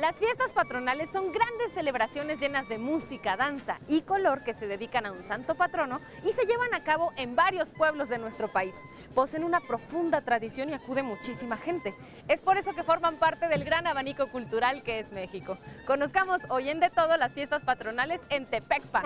Las 0.00 0.16
fiestas 0.16 0.50
patronales 0.52 1.10
son 1.12 1.30
grandes 1.30 1.72
celebraciones 1.74 2.40
llenas 2.40 2.66
de 2.70 2.78
música, 2.78 3.36
danza 3.36 3.78
y 3.86 4.00
color 4.00 4.42
que 4.44 4.54
se 4.54 4.66
dedican 4.66 5.04
a 5.04 5.12
un 5.12 5.22
santo 5.24 5.56
patrono 5.56 6.00
y 6.24 6.32
se 6.32 6.46
llevan 6.46 6.72
a 6.72 6.82
cabo 6.82 7.12
en 7.16 7.36
varios 7.36 7.68
pueblos 7.68 8.08
de 8.08 8.16
nuestro 8.16 8.48
país. 8.48 8.74
Poseen 9.14 9.44
una 9.44 9.60
profunda 9.60 10.22
tradición 10.22 10.70
y 10.70 10.72
acude 10.72 11.02
muchísima 11.02 11.58
gente. 11.58 11.94
Es 12.28 12.40
por 12.40 12.56
eso 12.56 12.72
que 12.72 12.82
forman 12.82 13.16
parte 13.16 13.46
del 13.48 13.62
gran 13.62 13.86
abanico 13.86 14.30
cultural 14.30 14.82
que 14.82 15.00
es 15.00 15.12
México. 15.12 15.58
Conozcamos 15.86 16.40
hoy 16.48 16.70
en 16.70 16.80
de 16.80 16.88
todo 16.88 17.18
las 17.18 17.34
fiestas 17.34 17.62
patronales 17.62 18.22
en 18.30 18.46
Tepecpan. 18.46 19.04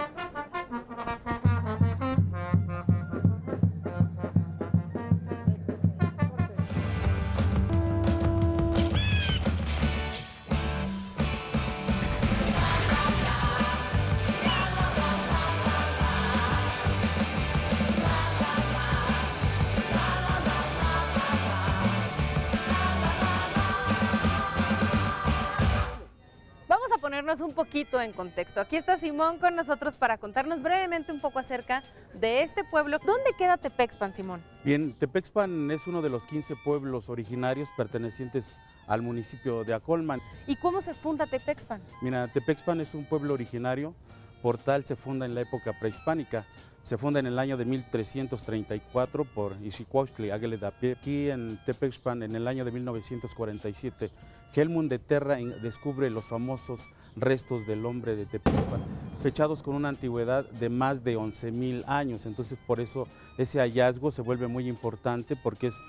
Ponernos 27.14 27.42
un 27.42 27.54
poquito 27.54 28.00
en 28.00 28.12
contexto. 28.12 28.60
Aquí 28.60 28.74
está 28.74 28.98
Simón 28.98 29.38
con 29.38 29.54
nosotros 29.54 29.96
para 29.96 30.18
contarnos 30.18 30.62
brevemente 30.62 31.12
un 31.12 31.20
poco 31.20 31.38
acerca 31.38 31.84
de 32.12 32.42
este 32.42 32.64
pueblo. 32.64 32.98
¿Dónde 32.98 33.30
queda 33.38 33.56
Tepexpan, 33.56 34.12
Simón? 34.16 34.42
Bien, 34.64 34.94
Tepexpan 34.94 35.70
es 35.70 35.86
uno 35.86 36.02
de 36.02 36.08
los 36.08 36.26
15 36.26 36.56
pueblos 36.64 37.08
originarios 37.08 37.68
pertenecientes 37.76 38.56
al 38.88 39.02
municipio 39.02 39.62
de 39.62 39.74
Acolman. 39.74 40.20
¿Y 40.48 40.56
cómo 40.56 40.82
se 40.82 40.92
funda 40.92 41.28
Tepexpan? 41.28 41.80
Mira, 42.02 42.26
Tepexpan 42.32 42.80
es 42.80 42.94
un 42.94 43.04
pueblo 43.04 43.34
originario, 43.34 43.94
por 44.42 44.58
tal 44.58 44.84
se 44.84 44.96
funda 44.96 45.24
en 45.24 45.36
la 45.36 45.42
época 45.42 45.78
prehispánica. 45.78 46.44
Se 46.82 46.98
funda 46.98 47.20
en 47.20 47.26
el 47.26 47.38
año 47.38 47.56
de 47.56 47.64
1334 47.64 49.24
por 49.24 49.56
Isicuauhtli 49.62 50.30
Águile 50.32 50.58
de 50.58 50.66
Aquí 50.66 51.30
en 51.30 51.60
Tepexpan, 51.64 52.24
en 52.24 52.34
el 52.34 52.48
año 52.48 52.64
de 52.64 52.72
1947, 52.72 54.10
Helmund 54.54 54.90
de 54.90 54.98
Terra 54.98 55.36
descubre 55.62 56.10
los 56.10 56.26
famosos 56.26 56.88
restos 57.16 57.66
del 57.66 57.86
hombre 57.86 58.16
de 58.16 58.26
Tepexpan, 58.26 58.82
fechados 59.20 59.62
con 59.62 59.74
una 59.74 59.88
antigüedad 59.88 60.44
de 60.44 60.68
más 60.68 61.04
de 61.04 61.16
11.000 61.16 61.84
años. 61.86 62.26
Entonces, 62.26 62.58
por 62.66 62.80
eso 62.80 63.06
ese 63.38 63.58
hallazgo 63.60 64.10
se 64.10 64.22
vuelve 64.22 64.48
muy 64.48 64.68
importante 64.68 65.36
porque 65.36 65.68
es 65.68 65.82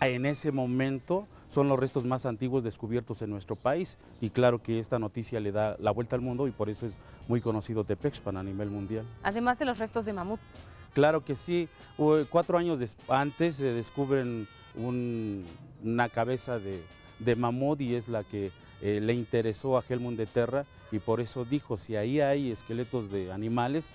en 0.00 0.24
ese 0.26 0.50
momento 0.50 1.26
son 1.48 1.68
los 1.68 1.78
restos 1.78 2.04
más 2.04 2.24
antiguos 2.26 2.62
descubiertos 2.62 3.22
en 3.22 3.30
nuestro 3.30 3.56
país 3.56 3.98
y 4.20 4.30
claro 4.30 4.62
que 4.62 4.78
esta 4.78 4.98
noticia 4.98 5.40
le 5.40 5.52
da 5.52 5.76
la 5.78 5.90
vuelta 5.90 6.16
al 6.16 6.22
mundo 6.22 6.46
y 6.48 6.52
por 6.52 6.70
eso 6.70 6.86
es 6.86 6.94
muy 7.28 7.40
conocido 7.40 7.84
Tepexpan 7.84 8.36
a 8.36 8.42
nivel 8.42 8.70
mundial. 8.70 9.04
Además 9.22 9.58
de 9.58 9.64
los 9.64 9.78
restos 9.78 10.04
de 10.04 10.12
mamut. 10.12 10.40
Claro 10.94 11.24
que 11.24 11.36
sí, 11.36 11.68
cuatro 12.30 12.58
años 12.58 12.80
antes 13.08 13.56
se 13.56 13.72
descubren 13.72 14.48
una 14.74 16.08
cabeza 16.08 16.58
de, 16.58 16.82
de, 17.18 17.36
mamut 17.36 17.80
y 17.80 17.94
es 17.94 18.08
la 18.08 18.24
que 18.24 18.50
eh, 18.82 19.00
le 19.00 19.14
interesó 19.14 19.76
a 19.76 19.84
Helmut 19.88 20.16
de 20.16 20.26
Terra 20.26 20.64
y 20.90 20.98
por 20.98 21.20
eso 21.20 21.44
dijo, 21.44 21.76
si 21.76 21.96
ahí 21.96 22.20
hay 22.20 22.50
esqueletos 22.50 23.10
de 23.10 23.32
animales, 23.32 23.90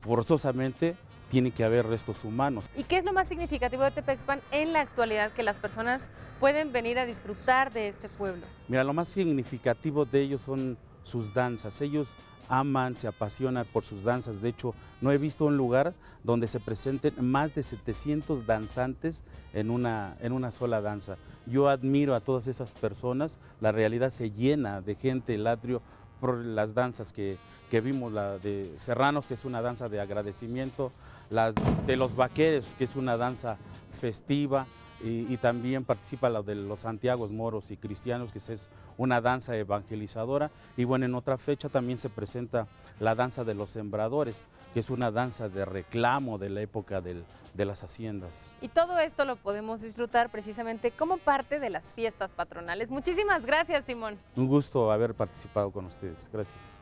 forzosamente 0.00 0.96
tiene 1.28 1.50
que 1.50 1.64
haber 1.64 1.86
restos 1.86 2.24
humanos. 2.24 2.70
¿Y 2.76 2.84
qué 2.84 2.98
es 2.98 3.04
lo 3.04 3.12
más 3.12 3.28
significativo 3.28 3.82
de 3.82 3.90
Tepexpan 3.90 4.40
en 4.52 4.72
la 4.72 4.80
actualidad 4.80 5.32
que 5.32 5.42
las 5.42 5.58
personas 5.58 6.08
pueden 6.38 6.72
venir 6.72 6.98
a 6.98 7.06
disfrutar 7.06 7.72
de 7.72 7.88
este 7.88 8.08
pueblo? 8.08 8.46
Mira, 8.68 8.84
lo 8.84 8.92
más 8.92 9.08
significativo 9.08 10.04
de 10.04 10.20
ellos 10.20 10.42
son 10.42 10.78
sus 11.02 11.34
danzas. 11.34 11.80
Ellos 11.80 12.14
aman, 12.48 12.96
se 12.96 13.08
apasionan 13.08 13.66
por 13.72 13.84
sus 13.84 14.04
danzas. 14.04 14.40
De 14.40 14.50
hecho, 14.50 14.74
no 15.00 15.10
he 15.10 15.18
visto 15.18 15.46
un 15.46 15.56
lugar 15.56 15.94
donde 16.22 16.48
se 16.48 16.60
presenten 16.60 17.14
más 17.24 17.54
de 17.54 17.62
700 17.62 18.46
danzantes 18.46 19.22
en 19.52 19.70
una, 19.70 20.16
en 20.20 20.32
una 20.32 20.52
sola 20.52 20.80
danza. 20.80 21.16
Yo 21.46 21.68
admiro 21.68 22.14
a 22.14 22.20
todas 22.20 22.46
esas 22.46 22.72
personas. 22.72 23.38
La 23.60 23.72
realidad 23.72 24.10
se 24.10 24.30
llena 24.30 24.80
de 24.80 24.94
gente, 24.94 25.34
el 25.34 25.46
atrio, 25.46 25.80
por 26.20 26.36
las 26.38 26.74
danzas 26.74 27.12
que, 27.12 27.38
que 27.70 27.80
vimos, 27.80 28.12
la 28.12 28.38
de 28.38 28.72
Serranos, 28.76 29.28
que 29.28 29.34
es 29.34 29.44
una 29.44 29.62
danza 29.62 29.88
de 29.88 30.00
agradecimiento, 30.00 30.92
las 31.30 31.54
de 31.86 31.96
los 31.96 32.16
vaqueros, 32.16 32.74
que 32.78 32.84
es 32.84 32.96
una 32.96 33.16
danza 33.16 33.58
festiva, 33.92 34.66
y, 35.02 35.36
también 35.36 35.84
participa 35.84 36.30
la 36.30 36.42
de 36.42 36.54
los 36.54 36.80
Santiagos 36.80 37.30
moros 37.30 37.70
y 37.70 37.76
cristianos, 37.76 38.32
que 38.32 38.38
es 38.38 38.70
una 38.96 39.20
danza 39.20 39.56
evangelizadora. 39.56 40.50
Y 40.76 40.84
bueno, 40.84 41.04
en 41.04 41.14
otra 41.14 41.38
fecha 41.38 41.68
también 41.68 41.98
se 41.98 42.08
presenta 42.08 42.66
la 42.98 43.14
danza 43.14 43.44
de 43.44 43.54
los 43.54 43.70
sembradores, 43.70 44.46
que 44.72 44.80
es 44.80 44.90
una 44.90 45.10
danza 45.10 45.48
de 45.48 45.64
reclamo 45.64 46.38
de 46.38 46.50
la 46.50 46.62
época 46.62 47.00
de 47.00 47.64
las 47.64 47.82
haciendas. 47.82 48.54
Y 48.60 48.68
todo 48.68 48.98
esto 48.98 49.24
lo 49.24 49.36
podemos 49.36 49.82
disfrutar 49.82 50.30
precisamente 50.30 50.90
como 50.90 51.18
parte 51.18 51.60
de 51.60 51.70
las 51.70 51.84
fiestas 51.92 52.32
patronales. 52.32 52.90
Muchísimas 52.90 53.44
gracias, 53.44 53.84
Simón. 53.84 54.18
Un 54.34 54.46
gusto 54.46 54.90
haber 54.90 55.14
participado 55.14 55.70
con 55.70 55.86
ustedes. 55.86 56.28
Gracias. 56.32 56.75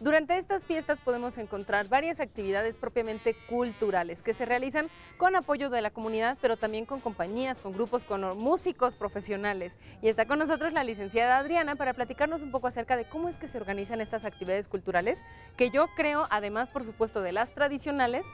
Durante 0.00 0.38
estas 0.38 0.64
fiestas 0.64 0.98
podemos 1.02 1.36
encontrar 1.36 1.88
varias 1.88 2.20
actividades 2.20 2.78
propiamente 2.78 3.36
culturales 3.50 4.22
que 4.22 4.32
se 4.32 4.46
realizan 4.46 4.88
con 5.18 5.36
apoyo 5.36 5.68
de 5.68 5.82
la 5.82 5.90
comunidad, 5.90 6.38
pero 6.40 6.56
también 6.56 6.86
con 6.86 7.00
compañías, 7.00 7.60
con 7.60 7.74
grupos, 7.74 8.04
con 8.04 8.38
músicos 8.38 8.96
profesionales. 8.96 9.76
Y 10.00 10.08
está 10.08 10.24
con 10.24 10.38
nosotros 10.38 10.72
la 10.72 10.84
licenciada 10.84 11.36
Adriana 11.36 11.76
para 11.76 11.92
platicarnos 11.92 12.40
un 12.40 12.50
poco 12.50 12.66
acerca 12.66 12.96
de 12.96 13.04
cómo 13.04 13.28
es 13.28 13.36
que 13.36 13.46
se 13.46 13.58
organizan 13.58 14.00
estas 14.00 14.24
actividades 14.24 14.68
culturales, 14.68 15.18
que 15.58 15.68
yo 15.68 15.86
creo, 15.96 16.26
además 16.30 16.70
por 16.70 16.84
supuesto 16.84 17.20
de 17.20 17.32
las 17.32 17.52
tradicionales, 17.52 18.24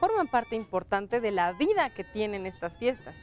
forman 0.00 0.28
parte 0.28 0.56
importante 0.56 1.22
de 1.22 1.30
la 1.30 1.54
vida 1.54 1.88
que 1.88 2.04
tienen 2.04 2.44
estas 2.44 2.76
fiestas. 2.76 3.16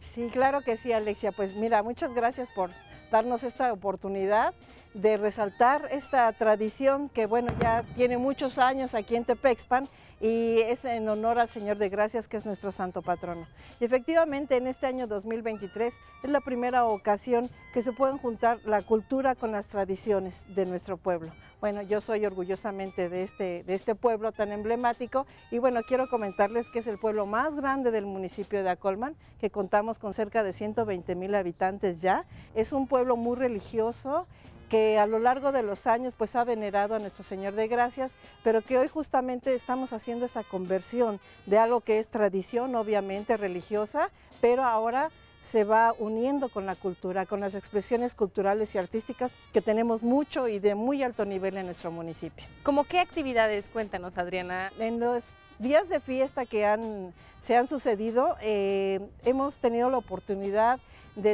Sí, 0.00 0.28
claro 0.30 0.60
que 0.60 0.76
sí, 0.76 0.92
Alexia. 0.92 1.32
Pues 1.32 1.54
mira, 1.54 1.82
muchas 1.82 2.12
gracias 2.12 2.50
por 2.50 2.70
darnos 3.10 3.42
esta 3.44 3.72
oportunidad 3.72 4.54
de 4.94 5.16
resaltar 5.16 5.88
esta 5.90 6.32
tradición 6.32 7.08
que 7.08 7.26
bueno 7.26 7.52
ya 7.60 7.82
tiene 7.94 8.18
muchos 8.18 8.58
años 8.58 8.94
aquí 8.94 9.16
en 9.16 9.24
Tepexpan 9.24 9.88
y 10.20 10.58
es 10.60 10.84
en 10.84 11.08
honor 11.08 11.38
al 11.38 11.48
Señor 11.48 11.78
de 11.78 11.88
Gracias 11.88 12.28
que 12.28 12.36
es 12.36 12.46
nuestro 12.46 12.72
santo 12.72 13.02
patrono. 13.02 13.46
Y 13.80 13.84
efectivamente 13.84 14.56
en 14.56 14.66
este 14.66 14.86
año 14.86 15.06
2023 15.06 15.94
es 16.22 16.30
la 16.30 16.40
primera 16.40 16.84
ocasión 16.86 17.50
que 17.72 17.82
se 17.82 17.92
pueden 17.92 18.18
juntar 18.18 18.58
la 18.64 18.82
cultura 18.82 19.34
con 19.34 19.52
las 19.52 19.68
tradiciones 19.68 20.42
de 20.54 20.66
nuestro 20.66 20.96
pueblo. 20.96 21.32
Bueno, 21.60 21.82
yo 21.82 22.00
soy 22.00 22.24
orgullosamente 22.24 23.08
de 23.08 23.24
este, 23.24 23.64
de 23.64 23.74
este 23.74 23.96
pueblo 23.96 24.30
tan 24.30 24.52
emblemático 24.52 25.26
y 25.50 25.58
bueno, 25.58 25.80
quiero 25.82 26.08
comentarles 26.08 26.70
que 26.70 26.78
es 26.78 26.86
el 26.86 26.98
pueblo 26.98 27.26
más 27.26 27.56
grande 27.56 27.90
del 27.90 28.06
municipio 28.06 28.62
de 28.62 28.70
Acolman, 28.70 29.16
que 29.40 29.50
contamos 29.50 29.98
con 29.98 30.14
cerca 30.14 30.44
de 30.44 30.52
120 30.52 31.16
mil 31.16 31.34
habitantes 31.34 32.00
ya. 32.00 32.26
Es 32.54 32.72
un 32.72 32.86
pueblo 32.86 33.16
muy 33.16 33.36
religioso 33.36 34.28
que 34.68 34.98
a 34.98 35.06
lo 35.06 35.18
largo 35.18 35.52
de 35.52 35.62
los 35.62 35.86
años 35.86 36.14
pues 36.16 36.36
ha 36.36 36.44
venerado 36.44 36.94
a 36.94 36.98
nuestro 36.98 37.24
Señor 37.24 37.54
de 37.54 37.68
Gracias, 37.68 38.14
pero 38.44 38.62
que 38.62 38.78
hoy 38.78 38.88
justamente 38.88 39.54
estamos 39.54 39.92
haciendo 39.92 40.26
esa 40.26 40.44
conversión 40.44 41.20
de 41.46 41.58
algo 41.58 41.80
que 41.80 41.98
es 41.98 42.08
tradición 42.08 42.74
obviamente 42.74 43.36
religiosa, 43.36 44.10
pero 44.40 44.64
ahora 44.64 45.10
se 45.40 45.64
va 45.64 45.94
uniendo 45.98 46.48
con 46.48 46.66
la 46.66 46.74
cultura, 46.74 47.24
con 47.24 47.40
las 47.40 47.54
expresiones 47.54 48.14
culturales 48.14 48.74
y 48.74 48.78
artísticas 48.78 49.30
que 49.52 49.62
tenemos 49.62 50.02
mucho 50.02 50.48
y 50.48 50.58
de 50.58 50.74
muy 50.74 51.02
alto 51.02 51.24
nivel 51.24 51.56
en 51.56 51.66
nuestro 51.66 51.90
municipio. 51.90 52.44
¿Cómo 52.62 52.84
qué 52.84 52.98
actividades? 52.98 53.68
Cuéntanos, 53.68 54.18
Adriana. 54.18 54.72
En 54.78 55.00
los 55.00 55.24
días 55.58 55.88
de 55.88 56.00
fiesta 56.00 56.44
que 56.44 56.66
han, 56.66 57.14
se 57.40 57.56
han 57.56 57.68
sucedido, 57.68 58.36
eh, 58.42 59.00
hemos 59.24 59.58
tenido 59.58 59.90
la 59.90 59.98
oportunidad 59.98 60.80
de 60.80 60.82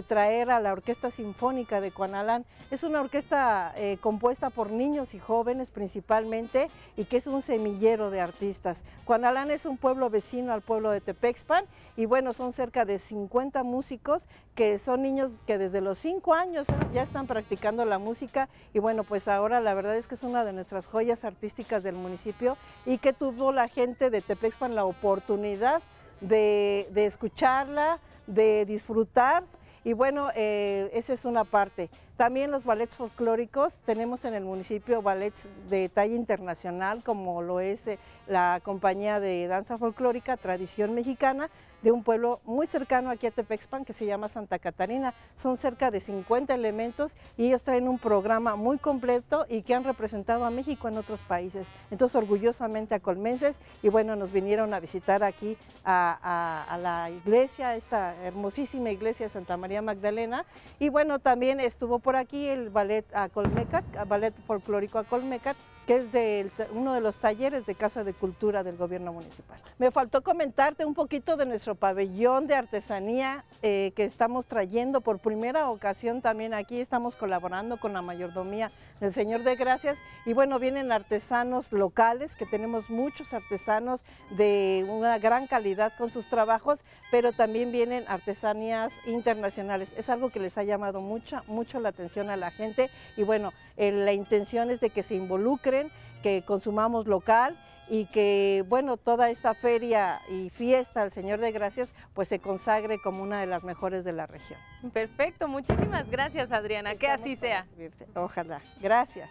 traer 0.07 0.51
a 0.51 0.61
la 0.61 0.73
Orquesta 0.73 1.11
Sinfónica 1.11 1.81
de 1.81 1.91
Cuanalán. 1.91 2.45
Es 2.71 2.83
una 2.83 3.01
orquesta 3.01 3.73
eh, 3.77 3.99
compuesta 4.01 4.51
por 4.51 4.71
niños 4.71 5.15
y 5.15 5.19
jóvenes 5.19 5.69
principalmente 5.71 6.71
y 6.97 7.05
que 7.05 7.19
es 7.19 7.27
un 7.27 7.43
semillero 7.43 8.11
de 8.11 8.21
artistas. 8.21 8.83
Cuanalán 9.05 9.51
es 9.51 9.67
un 9.67 9.77
pueblo 9.77 10.09
vecino 10.09 10.53
al 10.53 10.63
pueblo 10.63 10.91
de 10.91 11.01
Tepexpan 11.01 11.67
y 11.97 12.07
bueno, 12.07 12.33
son 12.33 12.53
cerca 12.53 12.85
de 12.85 12.99
50 12.99 13.63
músicos 13.63 14.25
que 14.55 14.79
son 14.79 15.03
niños 15.03 15.31
que 15.47 15.59
desde 15.59 15.81
los 15.81 15.99
5 15.99 16.35
años 16.35 16.67
ya 16.93 17.03
están 17.03 17.27
practicando 17.27 17.85
la 17.85 17.99
música 17.99 18.49
y 18.73 18.79
bueno, 18.79 19.05
pues 19.05 19.29
ahora 19.29 19.61
la 19.61 19.75
verdad 19.75 19.97
es 19.97 20.07
que 20.09 20.15
es 20.15 20.23
una 20.23 20.45
de 20.45 20.53
nuestras 20.53 20.87
joyas 20.87 21.25
artísticas 21.25 21.83
del 21.83 21.95
municipio 21.95 22.57
y 22.87 22.99
que 22.99 23.13
tuvo 23.13 23.53
la 23.53 23.69
gente 23.69 24.11
de 24.11 24.23
Tepexpan 24.23 24.75
la 24.75 24.85
oportunidad 24.85 25.83
de, 26.21 26.89
de 26.93 27.05
escucharla, 27.05 27.99
de 28.27 28.65
disfrutar 28.65 29.45
y 29.85 29.93
bueno, 29.93 30.31
eh, 30.35 30.91
esa 30.95 31.13
es 31.13 31.25
una 31.27 31.45
parte. 31.45 31.91
También 32.17 32.51
los 32.51 32.65
ballets 32.65 32.97
folclóricos, 32.97 33.75
tenemos 33.85 34.25
en 34.25 34.35
el 34.35 34.45
municipio 34.45 35.03
ballets 35.03 35.49
de 35.69 35.91
talla 35.91 36.15
internacional, 36.15 37.03
como 37.05 37.43
lo 37.43 37.61
es 37.61 37.87
eh, 37.87 37.99
la 38.27 38.61
compañía 38.65 39.21
de 39.21 39.47
danza 39.47 39.77
folclórica 39.77 40.39
Tradición 40.39 40.95
Mexicana, 40.95 41.51
de 41.85 41.93
un 41.93 42.03
pueblo 42.03 42.41
muy 42.45 42.67
cercano 42.67 43.11
aquí 43.11 43.27
a 43.27 43.31
Tepexpan 43.31 43.85
que 43.85 43.93
se 43.93 44.07
llama 44.07 44.31
Santa 44.31 44.59
Catarina. 44.59 45.13
Son 45.37 45.59
cerca 45.59 45.91
de 45.91 46.01
50 46.01 46.55
elementos 46.55 47.15
y 47.37 47.49
ellos 47.49 47.63
traen 47.63 47.89
un 47.89 47.99
programa 47.99 48.57
muy 48.57 48.79
completo 48.79 49.45
y 49.51 49.61
que 49.61 49.75
han 49.75 49.85
representado 49.85 50.47
a 50.47 50.51
México 50.51 50.89
en 50.89 50.97
otros 50.97 51.21
países. 51.21 51.69
Entonces, 51.91 52.17
orgullosamente 52.17 52.95
a 52.95 53.01
colmenses 53.01 53.61
y 53.83 53.91
bueno, 53.91 54.17
nos 54.17 54.33
vinieron 54.33 54.73
a 54.73 54.81
visitar 54.81 55.23
aquí 55.23 55.59
a, 55.85 56.65
a 56.71 56.79
la 56.79 57.11
iglesia, 57.11 57.77
esta 57.77 58.17
hermosísima 58.25 58.91
iglesia 58.91 59.27
de 59.27 59.31
Santa 59.31 59.59
María 59.59 59.83
Magdalena. 59.83 60.47
Y 60.79 60.89
bueno, 60.89 61.19
también 61.19 61.61
estuvo 61.61 61.99
por 61.99 62.17
aquí 62.17 62.49
el 62.49 62.71
ballet 62.71 63.05
Acolmecat, 63.15 63.85
ballet 64.09 64.35
folclórico 64.47 64.99
Acolmecat, 64.99 65.59
que 65.87 65.97
es 65.97 66.13
de 66.13 66.51
uno 66.73 66.95
de 66.95 67.01
los 67.01 67.17
talleres 67.17 67.67
de 67.67 67.75
Casa 67.75 68.05
de 68.05 68.15
Cultura 68.15 68.63
del 68.63 68.77
gobierno 68.77 69.13
municipal. 69.13 69.59
Me 69.79 69.91
faltó 69.91 70.23
comentarte 70.23 70.85
un 70.85 70.95
poquito 70.95 71.37
de 71.37 71.47
nuestro 71.47 71.75
pabellón 71.75 72.47
de 72.47 72.55
artesanía 72.55 73.45
eh, 73.63 73.93
que 73.95 74.05
estamos 74.05 74.47
trayendo 74.47 75.01
por 75.01 75.19
primera 75.19 75.69
ocasión 75.71 76.23
también 76.23 76.55
aquí, 76.55 76.81
estamos 76.81 77.17
colaborando 77.17 77.79
con 77.79 77.93
la 77.93 78.03
mayordomía 78.03 78.73
del 79.01 79.13
Señor 79.13 79.43
de 79.43 79.57
Gracias 79.57 79.99
y 80.25 80.33
bueno, 80.33 80.59
vienen 80.59 80.93
artesanos 80.93 81.71
locales, 81.73 82.37
que 82.37 82.47
tenemos 82.47 82.91
muchos 82.91 83.33
artesanos 83.35 84.03
de 84.31 84.87
una 84.89 85.19
gran 85.19 85.47
calidad 85.47 85.93
con 85.99 86.11
sus 86.11 86.29
trabajos, 86.29 86.85
pero 87.11 87.33
también 87.33 87.73
vienen 87.73 88.05
artesanías 88.09 88.93
internacionales. 89.07 89.91
Es 89.97 90.09
algo 90.09 90.31
que 90.31 90.41
les 90.41 90.57
ha 90.59 90.65
llamado 90.65 91.01
mucho, 91.01 91.43
mucho 91.47 91.81
la 91.81 91.91
atención 91.91 92.31
a 92.31 92.37
la 92.37 92.51
gente 92.51 92.91
y 93.17 93.23
bueno, 93.23 93.53
eh, 93.77 93.93
la 93.93 94.13
intención 94.13 94.71
es 94.71 94.81
de 94.81 94.91
que 94.91 95.03
se 95.03 95.15
involucre 95.15 95.91
que 96.23 96.43
consumamos 96.45 97.07
local 97.07 97.59
y 97.89 98.07
que, 98.07 98.65
bueno, 98.69 98.97
toda 98.97 99.31
esta 99.31 99.55
feria 99.55 100.21
y 100.29 100.51
fiesta 100.51 101.03
al 101.03 101.13
Señor 101.13 101.41
de 101.41 101.53
Gracias, 101.53 101.91
pues 102.15 102.29
se 102.29 102.39
consagre 102.39 103.01
como 103.01 103.23
una 103.23 103.41
de 103.41 103.47
las 103.47 103.65
mejores 103.65 104.05
de 104.05 104.13
la 104.13 104.27
región. 104.27 104.59
Perfecto, 104.93 105.49
muchísimas 105.49 106.09
gracias 106.11 106.53
Adriana, 106.53 106.95
que 106.95 107.09
así 107.09 107.37
sea. 107.37 107.67
Ojalá, 108.15 108.61
gracias. 108.81 109.31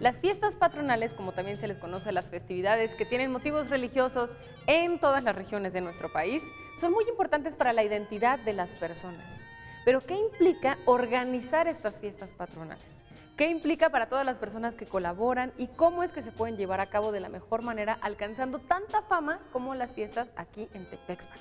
Las 0.00 0.22
fiestas 0.22 0.56
patronales, 0.56 1.12
como 1.12 1.32
también 1.32 1.60
se 1.60 1.68
les 1.68 1.76
conoce 1.76 2.10
las 2.10 2.30
festividades 2.30 2.94
que 2.94 3.04
tienen 3.04 3.30
motivos 3.30 3.68
religiosos 3.68 4.38
en 4.66 4.98
todas 4.98 5.22
las 5.22 5.36
regiones 5.36 5.74
de 5.74 5.82
nuestro 5.82 6.10
país, 6.10 6.42
son 6.80 6.92
muy 6.92 7.04
importantes 7.08 7.56
para 7.56 7.74
la 7.74 7.84
identidad 7.84 8.38
de 8.38 8.54
las 8.54 8.70
personas. 8.70 9.44
Pero 9.84 10.00
¿qué 10.00 10.16
implica 10.16 10.78
organizar 10.86 11.68
estas 11.68 12.00
fiestas 12.00 12.32
patronales? 12.32 13.02
¿Qué 13.40 13.48
implica 13.48 13.88
para 13.88 14.10
todas 14.10 14.26
las 14.26 14.36
personas 14.36 14.76
que 14.76 14.84
colaboran 14.84 15.54
y 15.56 15.68
cómo 15.68 16.02
es 16.02 16.12
que 16.12 16.20
se 16.20 16.30
pueden 16.30 16.58
llevar 16.58 16.82
a 16.82 16.90
cabo 16.90 17.10
de 17.10 17.20
la 17.20 17.30
mejor 17.30 17.62
manera 17.62 17.96
alcanzando 18.02 18.58
tanta 18.58 19.00
fama 19.00 19.40
como 19.50 19.74
las 19.74 19.94
fiestas 19.94 20.28
aquí 20.36 20.68
en 20.74 20.84
Tepexpan? 20.90 21.38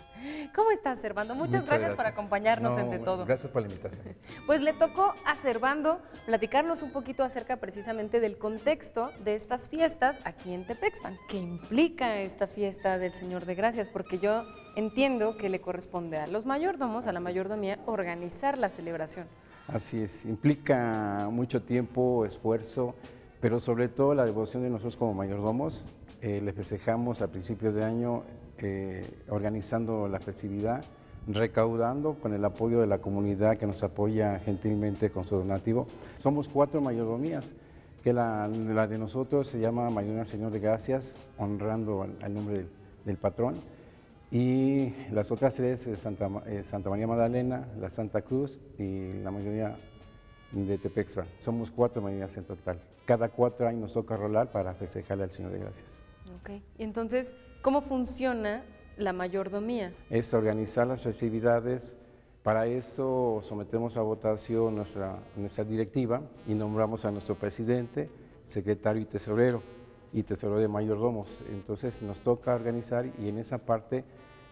¿Cómo 0.56 0.72
estás, 0.72 1.01
Servando? 1.01 1.36
Muchas, 1.36 1.66
gracias, 1.66 1.96
por 1.96 2.07
acompañarnos 2.07 2.78
entre 2.78 3.00
todo. 3.00 3.25
Gracias 3.25 3.51
por 3.51 3.63
la 3.63 3.68
invitación. 3.68 4.16
Pues 4.46 4.62
le 4.62 4.72
tocó 4.72 5.13
a 5.25 5.36
Servando 5.42 6.00
platicarnos 6.25 6.84
un 6.84 6.92
poquito 6.92 7.25
acerca 7.25 7.57
precisamente 7.57 8.22
del 8.22 8.38
contexto 8.38 9.12
de 9.25 9.36
estas 9.36 9.68
fiestas 9.68 10.19
aquí 10.24 10.54
en 10.54 10.66
Tepexpan. 10.66 11.18
¿Qué 11.28 11.36
implica 11.36 12.22
esta 12.22 12.48
fiesta 12.48 12.98
del 12.98 13.13
Señor 13.13 13.44
de 13.44 13.56
Gracias? 13.56 13.90
Porque 13.90 14.19
yo 14.19 14.45
entiendo 14.78 15.36
que 15.36 15.50
le 15.50 15.60
corresponde 15.60 16.18
a 16.18 16.28
los 16.28 16.45
mayordomos, 16.45 17.07
a 17.07 17.12
la 17.12 17.19
mayordomía, 17.19 17.78
organizar 17.86 18.57
la 18.57 18.69
celebración. 18.69 19.28
Así 19.74 20.01
es, 20.01 20.25
implica 20.25 21.30
mucho 21.31 21.62
tiempo, 21.62 22.25
esfuerzo, 22.25 22.95
pero 23.39 23.60
sobre 23.60 23.88
todo 23.88 24.16
la 24.16 24.25
devoción 24.25 24.63
de 24.63 24.69
nosotros 24.71 24.95
como 24.95 25.13
mayordomos. 25.13 25.86
Eh, 26.21 26.42
le 26.44 26.54
festejamos 26.54 27.21
a 27.21 27.27
principios 27.27 27.75
de 27.75 27.86
año 27.86 28.24
eh, 28.57 29.06
organizando 29.30 30.07
la 30.07 30.19
festividad, 30.19 30.83
recaudando 31.27 32.16
con 32.16 32.33
el 32.33 32.44
apoyo 32.44 32.81
de 32.81 32.88
la 32.88 32.98
comunidad 32.98 33.57
que 33.57 33.68
nos 33.68 33.83
apoya 33.83 34.39
gentilmente 34.39 35.12
con 35.12 35.25
su 35.25 35.36
donativo. 35.36 35.86
Somos 36.18 36.50
cuatro 36.50 36.81
mayordomías, 36.81 37.54
que 38.04 38.12
la, 38.12 38.50
de 38.50 38.98
nosotros 38.98 39.50
se 39.50 39.60
llama 39.60 39.92
Mayordomía 39.92 40.25
Señor 40.25 40.51
de 40.51 40.60
Gracias, 40.60 41.13
honrando 41.38 42.07
al, 42.21 42.33
nombre 42.33 42.66
del 43.06 43.18
patrón 43.18 43.56
y 44.31 44.94
las 45.12 45.31
otras 45.31 45.56
tres, 45.56 45.88
Santa, 45.96 46.30
eh, 46.46 46.64
Santa 46.64 46.90
María 46.90 47.08
Magdalena, 47.08 47.68
la 47.80 47.90
Santa 47.90 48.22
Cruz 48.22 48.60
y 48.78 49.14
la 49.24 49.31
mayoría 49.31 49.76
de 50.52 50.78
Tepextra. 50.78 51.26
Somos 51.40 51.72
cuatro 51.72 52.02
mayorías 52.02 52.38
en 52.38 52.44
total. 52.44 52.80
Cada 53.06 53.30
cuatro 53.30 53.68
años 53.68 53.81
nos 53.81 53.94
toca 53.94 54.16
rolar 54.18 54.52
para 54.52 54.74
festejarle 54.76 55.24
al 55.24 55.31
Señor 55.31 55.52
de 55.52 55.60
Gracias. 55.60 55.98
Ok, 56.42 56.62
entonces, 56.78 57.34
¿cómo 57.62 57.81
funciona 57.81 58.64
la 58.98 59.14
mayordomía? 59.14 59.94
Es 60.12 60.34
organizar 60.34 60.86
las 60.86 61.02
festividades. 61.02 61.96
Para 62.44 62.68
eso 62.68 63.42
sometemos 63.44 63.98
a 63.98 64.02
votación 64.02 64.76
nuestra, 64.76 65.20
nuestra 65.36 65.64
directiva 65.64 66.22
y 66.48 66.54
nombramos 66.54 67.04
a 67.04 67.12
nuestro 67.12 67.36
presidente, 67.36 68.10
secretario 68.46 69.02
y 69.02 69.06
tesorero 69.06 69.79
y 70.14 70.24
tesorero 70.24 70.60
de 70.60 70.68
mayordomos. 70.68 71.30
Entonces 71.52 72.02
nos 72.02 72.20
toca 72.22 72.56
organizar 72.56 73.06
y 73.20 73.30
en 73.30 73.38
esa 73.38 73.60
parte 73.60 74.04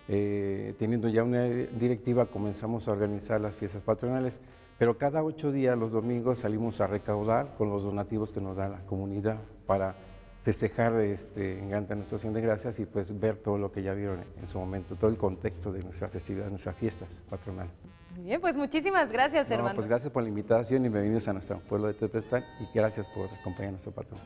eh, 0.10 0.74
teniendo 0.80 1.10
ya 1.10 1.24
una 1.24 1.44
directiva, 1.44 2.28
comenzamos 2.28 2.88
a 2.88 2.92
organizar 2.92 3.42
las 3.42 3.56
fiestas 3.56 3.82
patronales, 3.82 4.40
pero 4.78 4.98
cada 4.98 5.24
ocho 5.24 5.52
días, 5.52 5.78
los 5.78 5.92
domingos, 5.92 6.40
salimos 6.40 6.80
a 6.80 6.88
recaudar 6.88 7.56
con 7.58 7.70
los 7.70 7.84
donativos 7.84 8.32
que 8.32 8.40
nos 8.40 8.56
da 8.56 8.70
la 8.70 8.80
comunidad 8.86 9.42
para 9.66 9.96
festejar 10.44 10.94
este, 11.02 11.60
en 11.60 11.70
Ganta 11.70 11.96
nuestra 11.96 12.16
acción 12.16 12.34
de 12.34 12.40
gracias 12.40 12.80
y 12.80 12.86
pues 12.86 13.20
ver 13.20 13.36
todo 13.36 13.58
lo 13.58 13.72
que 13.72 13.84
ya 13.84 13.94
vieron 13.94 14.24
en 14.40 14.48
su 14.48 14.58
momento, 14.58 14.96
todo 14.96 15.10
el 15.10 15.18
contexto 15.18 15.74
de 15.74 15.84
nuestra 15.84 16.08
festividad, 16.08 16.50
nuestras 16.50 16.76
fiestas 16.78 17.22
patronales. 17.30 17.74
Bien, 18.20 18.42
pues 18.42 18.58
muchísimas 18.58 19.12
gracias, 19.12 19.50
hermano. 19.52 19.76
Pues 19.76 19.88
gracias 19.88 20.12
por 20.12 20.24
la 20.24 20.30
invitación 20.30 20.84
y 20.84 20.90
bienvenidos 20.90 21.28
a 21.28 21.34
nuestro 21.34 21.60
pueblo 21.60 21.88
de 21.88 21.94
Tepestán 21.94 22.44
y 22.60 22.68
gracias 22.74 23.06
por 23.14 23.30
acompañar 23.32 23.70
a 23.70 23.72
nuestro 23.74 23.92
patrón. 23.92 24.20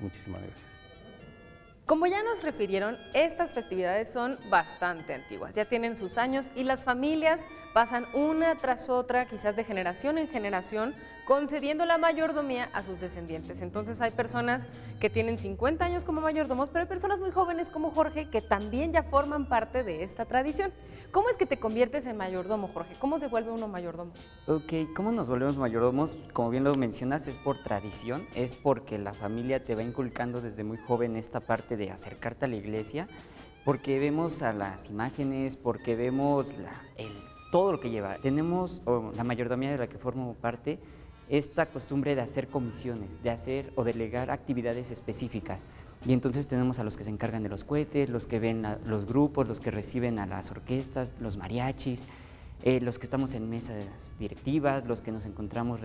Muchísimas 0.00 0.42
gracias. 0.42 0.66
Como 1.86 2.06
ya 2.06 2.20
nos 2.24 2.42
refirieron, 2.42 2.96
estas 3.14 3.54
festividades 3.54 4.12
son 4.12 4.38
bastante 4.50 5.14
antiguas, 5.14 5.54
ya 5.54 5.64
tienen 5.66 5.96
sus 5.96 6.18
años 6.18 6.50
y 6.56 6.64
las 6.64 6.84
familias 6.84 7.40
pasan 7.72 8.06
una 8.14 8.56
tras 8.56 8.88
otra, 8.88 9.26
quizás 9.26 9.56
de 9.56 9.64
generación 9.64 10.18
en 10.18 10.28
generación, 10.28 10.94
concediendo 11.26 11.86
la 11.86 11.98
mayordomía 11.98 12.68
a 12.72 12.82
sus 12.82 13.00
descendientes. 13.00 13.60
Entonces 13.62 14.00
hay 14.00 14.10
personas 14.10 14.66
que 15.00 15.10
tienen 15.10 15.38
50 15.38 15.84
años 15.84 16.04
como 16.04 16.20
mayordomos, 16.20 16.68
pero 16.70 16.82
hay 16.82 16.88
personas 16.88 17.20
muy 17.20 17.30
jóvenes 17.30 17.70
como 17.70 17.90
Jorge 17.90 18.28
que 18.28 18.40
también 18.40 18.92
ya 18.92 19.02
forman 19.04 19.46
parte 19.46 19.84
de 19.84 20.02
esta 20.02 20.24
tradición. 20.24 20.72
¿Cómo 21.10 21.28
es 21.28 21.36
que 21.36 21.46
te 21.46 21.58
conviertes 21.58 22.06
en 22.06 22.16
mayordomo, 22.16 22.68
Jorge? 22.68 22.96
¿Cómo 22.98 23.18
se 23.18 23.28
vuelve 23.28 23.50
uno 23.50 23.68
mayordomo? 23.68 24.12
Ok, 24.46 24.94
¿cómo 24.96 25.12
nos 25.12 25.28
volvemos 25.28 25.56
mayordomos? 25.56 26.16
Como 26.32 26.50
bien 26.50 26.64
lo 26.64 26.74
mencionas, 26.74 27.26
es 27.26 27.36
por 27.36 27.62
tradición, 27.62 28.26
es 28.34 28.54
porque 28.56 28.98
la 28.98 29.12
familia 29.12 29.64
te 29.64 29.74
va 29.74 29.82
inculcando 29.82 30.40
desde 30.40 30.64
muy 30.64 30.78
joven 30.78 31.16
esta 31.16 31.40
parte 31.40 31.76
de 31.76 31.90
acercarte 31.90 32.46
a 32.46 32.48
la 32.48 32.56
iglesia, 32.56 33.08
porque 33.64 33.98
vemos 33.98 34.42
a 34.42 34.52
las 34.52 34.88
imágenes, 34.88 35.56
porque 35.56 35.96
vemos 35.96 36.54
el, 36.96 37.12
todo 37.52 37.70
lo 37.70 37.78
que 37.78 37.90
lleva. 37.90 38.16
Tenemos, 38.16 38.80
la 39.14 39.24
mayordomía 39.24 39.70
de 39.70 39.76
la 39.76 39.86
que 39.86 39.98
formo 39.98 40.34
parte, 40.34 40.78
esta 41.28 41.66
costumbre 41.66 42.14
de 42.14 42.22
hacer 42.22 42.48
comisiones, 42.48 43.22
de 43.22 43.30
hacer 43.30 43.72
o 43.76 43.84
delegar 43.84 44.30
actividades 44.30 44.90
específicas. 44.90 45.66
Y 46.06 46.14
entonces 46.14 46.48
tenemos 46.48 46.78
a 46.78 46.84
los 46.84 46.96
que 46.96 47.04
se 47.04 47.10
encargan 47.10 47.42
de 47.42 47.50
los 47.50 47.64
cohetes, 47.64 48.08
los 48.08 48.26
que 48.26 48.40
ven 48.40 48.64
a 48.64 48.78
los 48.86 49.04
grupos, 49.06 49.46
los 49.46 49.60
que 49.60 49.70
reciben 49.70 50.18
a 50.18 50.26
las 50.26 50.50
orquestas, 50.50 51.12
los 51.20 51.36
mariachis, 51.36 52.04
eh, 52.64 52.80
los 52.80 52.98
que 52.98 53.04
estamos 53.04 53.34
en 53.34 53.50
mesas 53.50 54.14
directivas, 54.18 54.86
los 54.86 55.02
que 55.02 55.12
nos 55.12 55.26
encontramos 55.26 55.80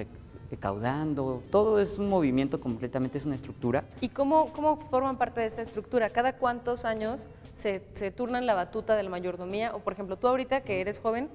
recaudando. 0.49 1.43
Todo 1.51 1.81
es 1.81 1.99
un 1.99 2.07
movimiento 2.07 2.61
completamente, 2.61 3.17
es 3.17 3.25
una 3.25 3.35
estructura. 3.35 3.83
¿Y 3.99 4.07
cómo, 4.09 4.53
cómo 4.53 4.77
forman 4.89 5.17
parte 5.17 5.41
de 5.41 5.47
esa 5.47 5.63
estructura? 5.63 6.11
¿Cada 6.11 6.37
cuántos 6.37 6.85
años 6.85 7.27
se, 7.55 7.83
se 7.93 8.09
turnan 8.09 8.45
la 8.45 8.53
batuta 8.53 8.95
de 8.95 9.03
la 9.03 9.09
mayordomía? 9.09 9.75
O 9.75 9.79
por 9.79 9.91
ejemplo, 9.91 10.17
tú 10.17 10.27
ahorita 10.27 10.61
que 10.61 10.79
eres 10.79 10.99
joven, 10.99 11.29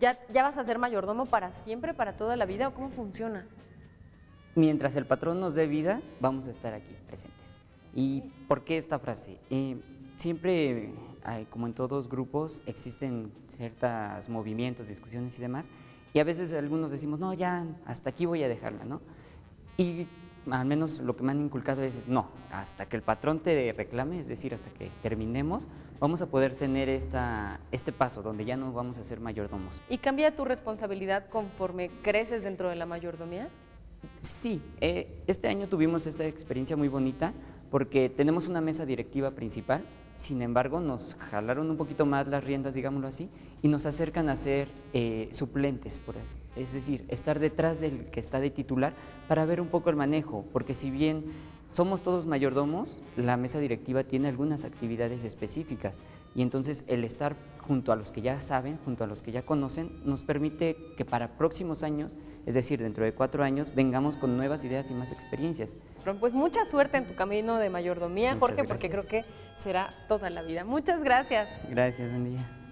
¿Ya, 0.00 0.18
vas 0.34 0.58
a 0.58 0.64
ser 0.64 0.78
mayordomo 0.78 1.26
para 1.26 1.54
siempre, 1.54 1.94
para 1.94 2.16
toda 2.16 2.36
la 2.36 2.46
vida 2.46 2.68
o 2.68 2.74
cómo 2.74 2.90
funciona? 2.90 3.46
Mientras 4.54 4.96
el 4.96 5.06
patrón 5.06 5.40
nos 5.40 5.54
dé 5.54 5.66
vida, 5.66 6.00
vamos 6.20 6.46
a 6.48 6.50
estar 6.50 6.74
aquí 6.74 6.94
presentes. 7.06 7.56
¿Y 7.94 8.22
por 8.48 8.64
qué 8.64 8.76
esta 8.76 8.98
frase? 8.98 9.38
Eh, 9.50 9.80
siempre, 10.16 10.92
como 11.50 11.66
en 11.66 11.74
todos 11.74 12.08
grupos, 12.08 12.62
existen 12.66 13.32
ciertos 13.48 14.28
movimientos, 14.28 14.88
discusiones 14.88 15.38
y 15.38 15.42
demás, 15.42 15.68
y 16.12 16.18
a 16.20 16.24
veces 16.24 16.52
algunos 16.52 16.90
decimos, 16.90 17.18
no, 17.18 17.34
ya, 17.34 17.66
hasta 17.86 18.10
aquí 18.10 18.26
voy 18.26 18.42
a 18.42 18.48
dejarla, 18.48 18.84
¿no? 18.84 19.00
Y 19.76 20.06
al 20.50 20.66
menos 20.66 20.98
lo 20.98 21.16
que 21.16 21.22
me 21.22 21.32
han 21.32 21.40
inculcado 21.40 21.82
es, 21.82 22.06
no, 22.08 22.28
hasta 22.50 22.86
que 22.86 22.96
el 22.96 23.02
patrón 23.02 23.40
te 23.40 23.72
reclame, 23.72 24.18
es 24.18 24.28
decir, 24.28 24.54
hasta 24.54 24.70
que 24.70 24.90
terminemos, 25.02 25.66
vamos 26.00 26.22
a 26.22 26.26
poder 26.26 26.54
tener 26.54 26.88
esta, 26.88 27.60
este 27.72 27.92
paso 27.92 28.22
donde 28.22 28.44
ya 28.44 28.56
no 28.56 28.72
vamos 28.72 28.98
a 28.98 29.04
ser 29.04 29.20
mayordomos. 29.20 29.80
¿Y 29.88 29.98
cambia 29.98 30.34
tu 30.34 30.44
responsabilidad 30.44 31.28
conforme 31.28 31.90
creces 32.02 32.42
dentro 32.42 32.68
de 32.68 32.76
la 32.76 32.86
mayordomía? 32.86 33.48
Sí, 34.20 34.62
eh, 34.80 35.22
este 35.26 35.48
año 35.48 35.68
tuvimos 35.68 36.06
esta 36.06 36.26
experiencia 36.26 36.76
muy 36.76 36.88
bonita 36.88 37.32
porque 37.70 38.08
tenemos 38.08 38.46
una 38.48 38.60
mesa 38.60 38.86
directiva 38.86 39.32
principal, 39.32 39.84
sin 40.16 40.42
embargo 40.42 40.80
nos 40.80 41.14
jalaron 41.14 41.70
un 41.70 41.76
poquito 41.76 42.06
más 42.06 42.28
las 42.28 42.44
riendas, 42.44 42.74
digámoslo 42.74 43.08
así, 43.08 43.28
y 43.62 43.68
nos 43.68 43.86
acercan 43.86 44.28
a 44.28 44.36
ser 44.36 44.68
eh, 44.92 45.28
suplentes, 45.32 45.98
por 45.98 46.16
eso. 46.16 46.43
Es 46.56 46.72
decir, 46.72 47.04
estar 47.08 47.38
detrás 47.38 47.80
del 47.80 48.06
que 48.06 48.20
está 48.20 48.40
de 48.40 48.50
titular 48.50 48.94
para 49.28 49.44
ver 49.44 49.60
un 49.60 49.68
poco 49.68 49.90
el 49.90 49.96
manejo, 49.96 50.44
porque 50.52 50.74
si 50.74 50.90
bien 50.90 51.24
somos 51.72 52.02
todos 52.02 52.26
mayordomos, 52.26 52.96
la 53.16 53.36
mesa 53.36 53.58
directiva 53.58 54.04
tiene 54.04 54.28
algunas 54.28 54.64
actividades 54.64 55.24
específicas 55.24 55.98
y 56.34 56.42
entonces 56.42 56.84
el 56.86 57.04
estar 57.04 57.36
junto 57.66 57.92
a 57.92 57.96
los 57.96 58.12
que 58.12 58.22
ya 58.22 58.40
saben, 58.40 58.78
junto 58.84 59.04
a 59.04 59.06
los 59.06 59.22
que 59.22 59.32
ya 59.32 59.42
conocen, 59.42 59.90
nos 60.04 60.22
permite 60.22 60.76
que 60.96 61.04
para 61.04 61.36
próximos 61.36 61.82
años, 61.82 62.16
es 62.46 62.54
decir, 62.54 62.80
dentro 62.80 63.04
de 63.04 63.12
cuatro 63.12 63.42
años, 63.42 63.74
vengamos 63.74 64.16
con 64.16 64.36
nuevas 64.36 64.64
ideas 64.64 64.90
y 64.90 64.94
más 64.94 65.12
experiencias. 65.12 65.76
Pues 66.20 66.34
mucha 66.34 66.64
suerte 66.64 66.98
en 66.98 67.06
tu 67.06 67.14
camino 67.14 67.56
de 67.56 67.70
mayordomía, 67.70 68.36
Jorge, 68.36 68.64
porque 68.64 68.90
creo 68.90 69.06
que 69.06 69.24
será 69.56 69.94
toda 70.08 70.30
la 70.30 70.42
vida. 70.42 70.64
Muchas 70.64 71.02
gracias. 71.02 71.48
Gracias, 71.70 72.10
buen 72.10 72.24
día. 72.24 72.63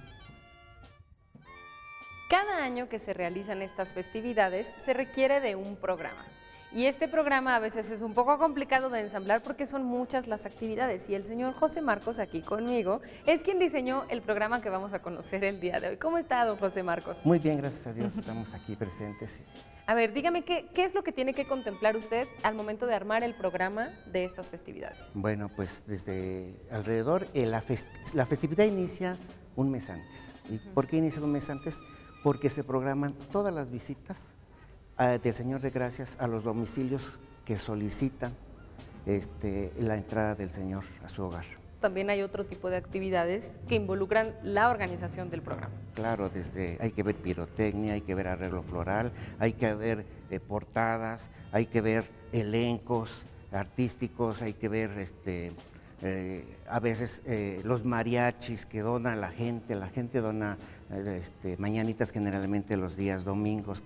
Cada 2.32 2.64
año 2.64 2.88
que 2.88 2.98
se 2.98 3.12
realizan 3.12 3.60
estas 3.60 3.92
festividades 3.92 4.66
se 4.78 4.94
requiere 4.94 5.42
de 5.42 5.54
un 5.54 5.76
programa. 5.76 6.24
Y 6.72 6.86
este 6.86 7.06
programa 7.06 7.56
a 7.56 7.58
veces 7.58 7.90
es 7.90 8.00
un 8.00 8.14
poco 8.14 8.38
complicado 8.38 8.88
de 8.88 9.00
ensamblar 9.00 9.42
porque 9.42 9.66
son 9.66 9.84
muchas 9.84 10.26
las 10.26 10.46
actividades. 10.46 11.10
Y 11.10 11.14
el 11.14 11.26
señor 11.26 11.52
José 11.52 11.82
Marcos, 11.82 12.18
aquí 12.18 12.40
conmigo, 12.40 13.02
es 13.26 13.42
quien 13.42 13.58
diseñó 13.58 14.06
el 14.08 14.22
programa 14.22 14.62
que 14.62 14.70
vamos 14.70 14.94
a 14.94 15.02
conocer 15.02 15.44
el 15.44 15.60
día 15.60 15.78
de 15.78 15.88
hoy. 15.88 15.96
¿Cómo 15.98 16.16
está, 16.16 16.46
don 16.46 16.56
José 16.56 16.82
Marcos? 16.82 17.18
Muy 17.22 17.38
bien, 17.38 17.58
gracias 17.58 17.88
a 17.88 17.92
Dios, 17.92 18.16
estamos 18.16 18.54
aquí 18.54 18.76
presentes. 18.76 19.42
A 19.84 19.92
ver, 19.92 20.14
dígame, 20.14 20.42
¿qué, 20.42 20.64
¿qué, 20.72 20.84
es 20.84 20.94
lo 20.94 21.04
que 21.04 21.12
tiene 21.12 21.34
que 21.34 21.44
contemplar 21.44 21.98
usted 21.98 22.26
al 22.44 22.54
momento 22.54 22.86
de 22.86 22.94
armar 22.94 23.24
el 23.24 23.34
programa 23.34 23.90
de 24.06 24.24
estas 24.24 24.48
festividades? 24.48 25.06
Bueno, 25.12 25.50
pues 25.54 25.84
desde 25.86 26.54
alrededor, 26.70 27.26
eh, 27.34 27.44
la, 27.44 27.62
la, 28.14 28.24
festividad 28.24 28.64
inicia 28.64 29.18
un 29.54 29.70
mes 29.70 29.90
antes. 29.90 30.28
¿Y 30.48 30.56
por 30.56 30.86
qué 30.86 30.96
inicia 30.96 31.20
un 31.20 31.32
mes 31.32 31.50
antes? 31.50 31.78
Porque 32.22 32.50
se 32.50 32.64
programan 32.64 33.14
todas 33.32 33.54
las 33.54 33.70
visitas 33.70 34.22
del 34.98 35.34
Señor 35.34 35.60
de 35.60 35.70
Gracias 35.70 36.16
a 36.20 36.28
los 36.28 36.44
domicilios 36.44 37.18
que 37.44 37.58
solicitan 37.58 38.32
este, 39.06 39.72
la 39.78 39.96
entrada 39.96 40.34
del 40.34 40.52
Señor 40.52 40.84
a 41.04 41.08
su 41.08 41.24
hogar. 41.24 41.44
También 41.80 42.10
hay 42.10 42.22
otro 42.22 42.46
tipo 42.46 42.70
de 42.70 42.76
actividades 42.76 43.58
que 43.68 43.74
involucran 43.74 44.36
la 44.44 44.70
organización 44.70 45.30
del 45.30 45.42
programa. 45.42 45.74
Claro, 45.94 46.30
desde 46.30 46.78
hay 46.80 46.92
que 46.92 47.02
ver 47.02 47.16
pirotecnia, 47.16 47.94
hay 47.94 48.02
que 48.02 48.14
ver 48.14 48.28
arreglo 48.28 48.62
floral, 48.62 49.10
hay 49.40 49.54
que 49.54 49.74
ver 49.74 50.06
eh, 50.30 50.38
portadas, 50.38 51.30
hay 51.50 51.66
que 51.66 51.80
ver 51.80 52.04
elencos 52.30 53.24
artísticos, 53.50 54.42
hay 54.42 54.52
que 54.52 54.68
ver 54.68 54.90
este, 54.98 55.52
eh, 56.04 56.44
a 56.68 56.80
veces 56.80 57.22
eh, 57.26 57.60
los 57.64 57.84
mariachis 57.84 58.66
que 58.66 58.80
dona 58.80 59.14
la 59.14 59.30
gente, 59.30 59.76
la 59.76 59.88
gente 59.88 60.20
dona 60.20 60.58
eh, 60.90 61.20
este, 61.22 61.56
mañanitas 61.58 62.10
generalmente 62.10 62.76
los 62.76 62.96
días 62.96 63.24
domingos 63.24 63.84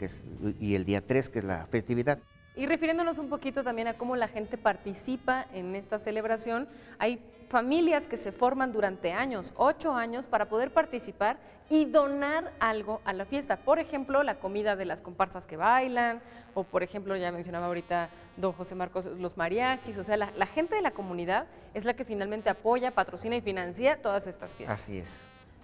y 0.59 0.77
el 0.77 0.87
día 0.87 1.07
3 1.07 1.29
que 1.29 1.41
es 1.41 1.45
la 1.45 1.67
festividad. 1.67 2.19
Y 2.57 2.67
refiriéndonos 2.67 3.19
un 3.19 3.29
poquito 3.29 3.63
también 3.63 3.87
a 3.89 3.95
cómo 3.95 4.17
la 4.17 4.29
gente 4.29 4.57
participa 4.57 5.47
en 5.53 5.75
esta 5.75 5.99
celebración, 5.99 6.67
hay 6.99 7.21
familias 7.49 8.09
que 8.09 8.17
se 8.17 8.33
forman 8.33 8.73
durante 8.73 9.13
años, 9.13 9.53
ocho 9.57 9.95
años, 9.95 10.27
para 10.27 10.49
poder 10.49 10.73
participar 10.73 11.37
y 11.69 11.85
donar 11.85 12.53
algo 12.59 13.03
a 13.05 13.13
la 13.13 13.27
fiesta. 13.27 13.57
Por 13.57 13.79
ejemplo, 13.79 14.23
la 14.23 14.37
comida 14.37 14.75
de 14.75 14.87
las 14.87 15.03
comparsas 15.03 15.47
que 15.47 15.57
bailan, 15.57 16.23
o 16.55 16.65
por 16.65 16.83
ejemplo, 16.83 17.15
ya 17.17 17.31
mencionaba 17.31 17.67
ahorita 17.67 18.09
don 18.37 18.53
José 18.53 18.75
Marcos, 18.75 19.05
los 19.05 19.37
mariachis, 19.37 19.99
o 19.99 20.03
sea, 20.03 20.17
la, 20.17 20.33
la 20.37 20.47
gente 20.47 20.75
de 20.75 20.81
la 20.81 20.93
comunidad 20.93 21.47
es 21.75 21.85
la 21.85 21.95
que 21.95 22.05
finalmente 22.05 22.49
apoya, 22.49 22.93
patrocina 22.93 23.37
y 23.37 23.43
financia 23.43 24.01
todas 24.01 24.27
estas 24.27 24.57
fiestas. 24.57 24.83
Así 24.83 24.99
es. 24.99 25.21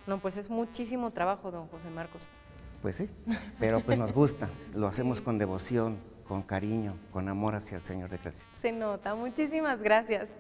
No, 0.06 0.18
pues 0.18 0.36
es 0.36 0.50
muchísimo 0.50 1.10
trabajo, 1.10 1.50
don 1.50 1.68
José 1.68 1.88
Marcos. 1.88 2.28
Pues 2.82 2.96
sí, 2.96 3.08
pero 3.60 3.80
pues 3.80 3.96
nos 3.96 4.12
gusta, 4.12 4.50
lo 4.74 4.88
hacemos 4.88 5.20
con 5.20 5.38
devoción, 5.38 5.98
con 6.32 6.40
cariño, 6.40 6.96
con 7.12 7.28
amor 7.28 7.56
hacia 7.56 7.76
el 7.76 7.84
Señor 7.84 8.08
de 8.08 8.16
Gracia. 8.16 8.48
Se 8.62 8.72
nota, 8.72 9.14
muchísimas 9.14 9.82
gracias. 9.82 10.30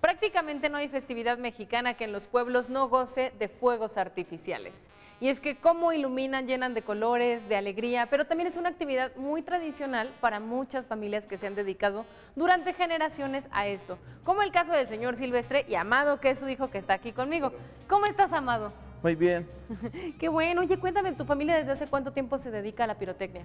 Prácticamente 0.00 0.68
no 0.68 0.78
hay 0.78 0.88
festividad 0.88 1.38
mexicana 1.38 1.94
que 1.94 2.02
en 2.02 2.10
los 2.10 2.26
pueblos 2.26 2.68
no 2.70 2.88
goce 2.88 3.32
de 3.38 3.46
fuegos 3.46 3.96
artificiales. 3.96 4.88
Y 5.20 5.28
es 5.28 5.38
que 5.38 5.58
cómo 5.58 5.92
iluminan, 5.92 6.48
llenan 6.48 6.74
de 6.74 6.82
colores, 6.82 7.48
de 7.48 7.54
alegría, 7.54 8.08
pero 8.10 8.24
también 8.24 8.48
es 8.48 8.56
una 8.56 8.70
actividad 8.70 9.14
muy 9.14 9.42
tradicional 9.42 10.10
para 10.20 10.40
muchas 10.40 10.88
familias 10.88 11.28
que 11.28 11.38
se 11.38 11.46
han 11.46 11.54
dedicado 11.54 12.04
durante 12.34 12.72
generaciones 12.72 13.44
a 13.52 13.68
esto, 13.68 13.96
como 14.24 14.42
el 14.42 14.50
caso 14.50 14.72
del 14.72 14.88
señor 14.88 15.14
Silvestre 15.14 15.66
y 15.68 15.76
Amado, 15.76 16.18
que 16.18 16.30
es 16.30 16.40
su 16.40 16.48
hijo 16.48 16.68
que 16.68 16.78
está 16.78 16.94
aquí 16.94 17.12
conmigo. 17.12 17.52
¿Cómo 17.88 18.06
estás, 18.06 18.32
Amado? 18.32 18.72
Muy 19.04 19.14
bien. 19.14 19.48
Qué 20.18 20.28
bueno. 20.28 20.62
Oye, 20.62 20.80
cuéntame, 20.80 21.12
¿tu 21.12 21.24
familia 21.24 21.54
desde 21.54 21.70
hace 21.70 21.86
cuánto 21.86 22.10
tiempo 22.10 22.38
se 22.38 22.50
dedica 22.50 22.82
a 22.82 22.86
la 22.88 22.98
pirotecnia? 22.98 23.44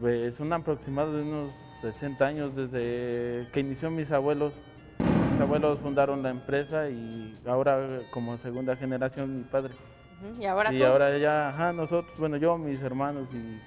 Pues 0.00 0.40
un 0.40 0.52
aproximado 0.52 1.16
de 1.16 1.22
unos 1.22 1.52
60 1.80 2.26
años 2.26 2.54
desde 2.54 3.48
que 3.52 3.60
inició 3.60 3.90
mis 3.90 4.12
abuelos. 4.12 4.62
Mis 5.30 5.40
abuelos 5.40 5.80
fundaron 5.80 6.22
la 6.22 6.30
empresa 6.30 6.88
y 6.88 7.38
ahora 7.46 8.00
como 8.10 8.36
segunda 8.36 8.76
generación 8.76 9.38
mi 9.38 9.44
padre. 9.44 9.74
Y 10.38 10.44
ahora 10.46 10.72
y 10.72 10.82
ahora 10.82 11.16
ya, 11.18 11.50
ajá, 11.50 11.72
nosotros, 11.72 12.12
bueno, 12.18 12.36
yo, 12.36 12.56
mis 12.56 12.80
hermanos 12.80 13.28
y 13.32 13.60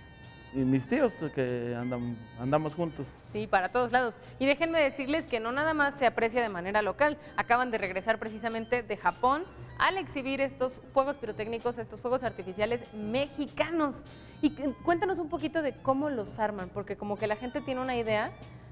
y 0.54 0.60
mis 0.60 0.88
tíos 0.88 1.14
que 1.36 1.76
andan, 1.78 2.18
andamos 2.40 2.74
juntos. 2.74 3.06
Sí, 3.32 3.46
para 3.46 3.70
todos 3.70 3.92
lados. 3.92 4.20
Y 4.40 4.48
déjenme 4.48 4.82
decirles 4.82 5.28
que 5.28 5.40
no 5.40 5.52
nada 5.52 5.74
más 5.74 5.94
se 5.96 6.08
aprecia 6.08 6.42
de 6.42 6.50
manera 6.50 6.82
local, 6.82 7.18
acaban 7.38 7.70
de 7.70 7.78
regresar 7.78 8.18
precisamente 8.18 8.82
de 8.82 8.98
Japón 8.98 9.44
al 9.78 9.98
exhibir 9.98 10.42
estos 10.42 10.82
fuegos 10.94 11.18
pirotécnicos, 11.18 11.78
estos 11.78 12.02
fuegos 12.02 12.24
artificiales 12.24 12.84
mexicanos. 12.94 14.04
Y 14.42 14.52
cuéntanos 14.84 15.20
un 15.20 15.30
poquito 15.30 15.62
de 15.62 15.74
cómo 15.74 16.10
los 16.10 16.40
arman, 16.40 16.70
porque 16.70 16.98
como 16.98 17.18
que 17.18 17.28
la 17.28 17.36
gente 17.36 17.62
tiene 17.62 17.82
una 17.82 17.96
idea, 17.96 18.32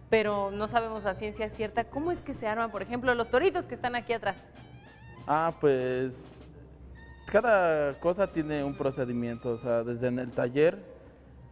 pero 0.10 0.50
no 0.50 0.68
sabemos 0.68 1.06
a 1.06 1.14
ciencia 1.14 1.50
cierta 1.50 1.84
cómo 1.84 2.12
es 2.12 2.22
que 2.22 2.34
se 2.34 2.48
arman, 2.48 2.72
por 2.72 2.82
ejemplo, 2.82 3.14
los 3.14 3.30
toritos 3.30 3.66
que 3.66 3.76
están 3.76 3.96
aquí 3.96 4.14
atrás. 4.14 4.38
Ah, 5.28 5.54
pues 5.60 6.34
cada 7.32 8.00
cosa 8.00 8.32
tiene 8.32 8.64
un 8.64 8.76
procedimiento, 8.76 9.52
o 9.52 9.58
sea, 9.58 9.84
desde 9.84 10.08
en 10.08 10.20
el 10.20 10.32
taller 10.32 10.97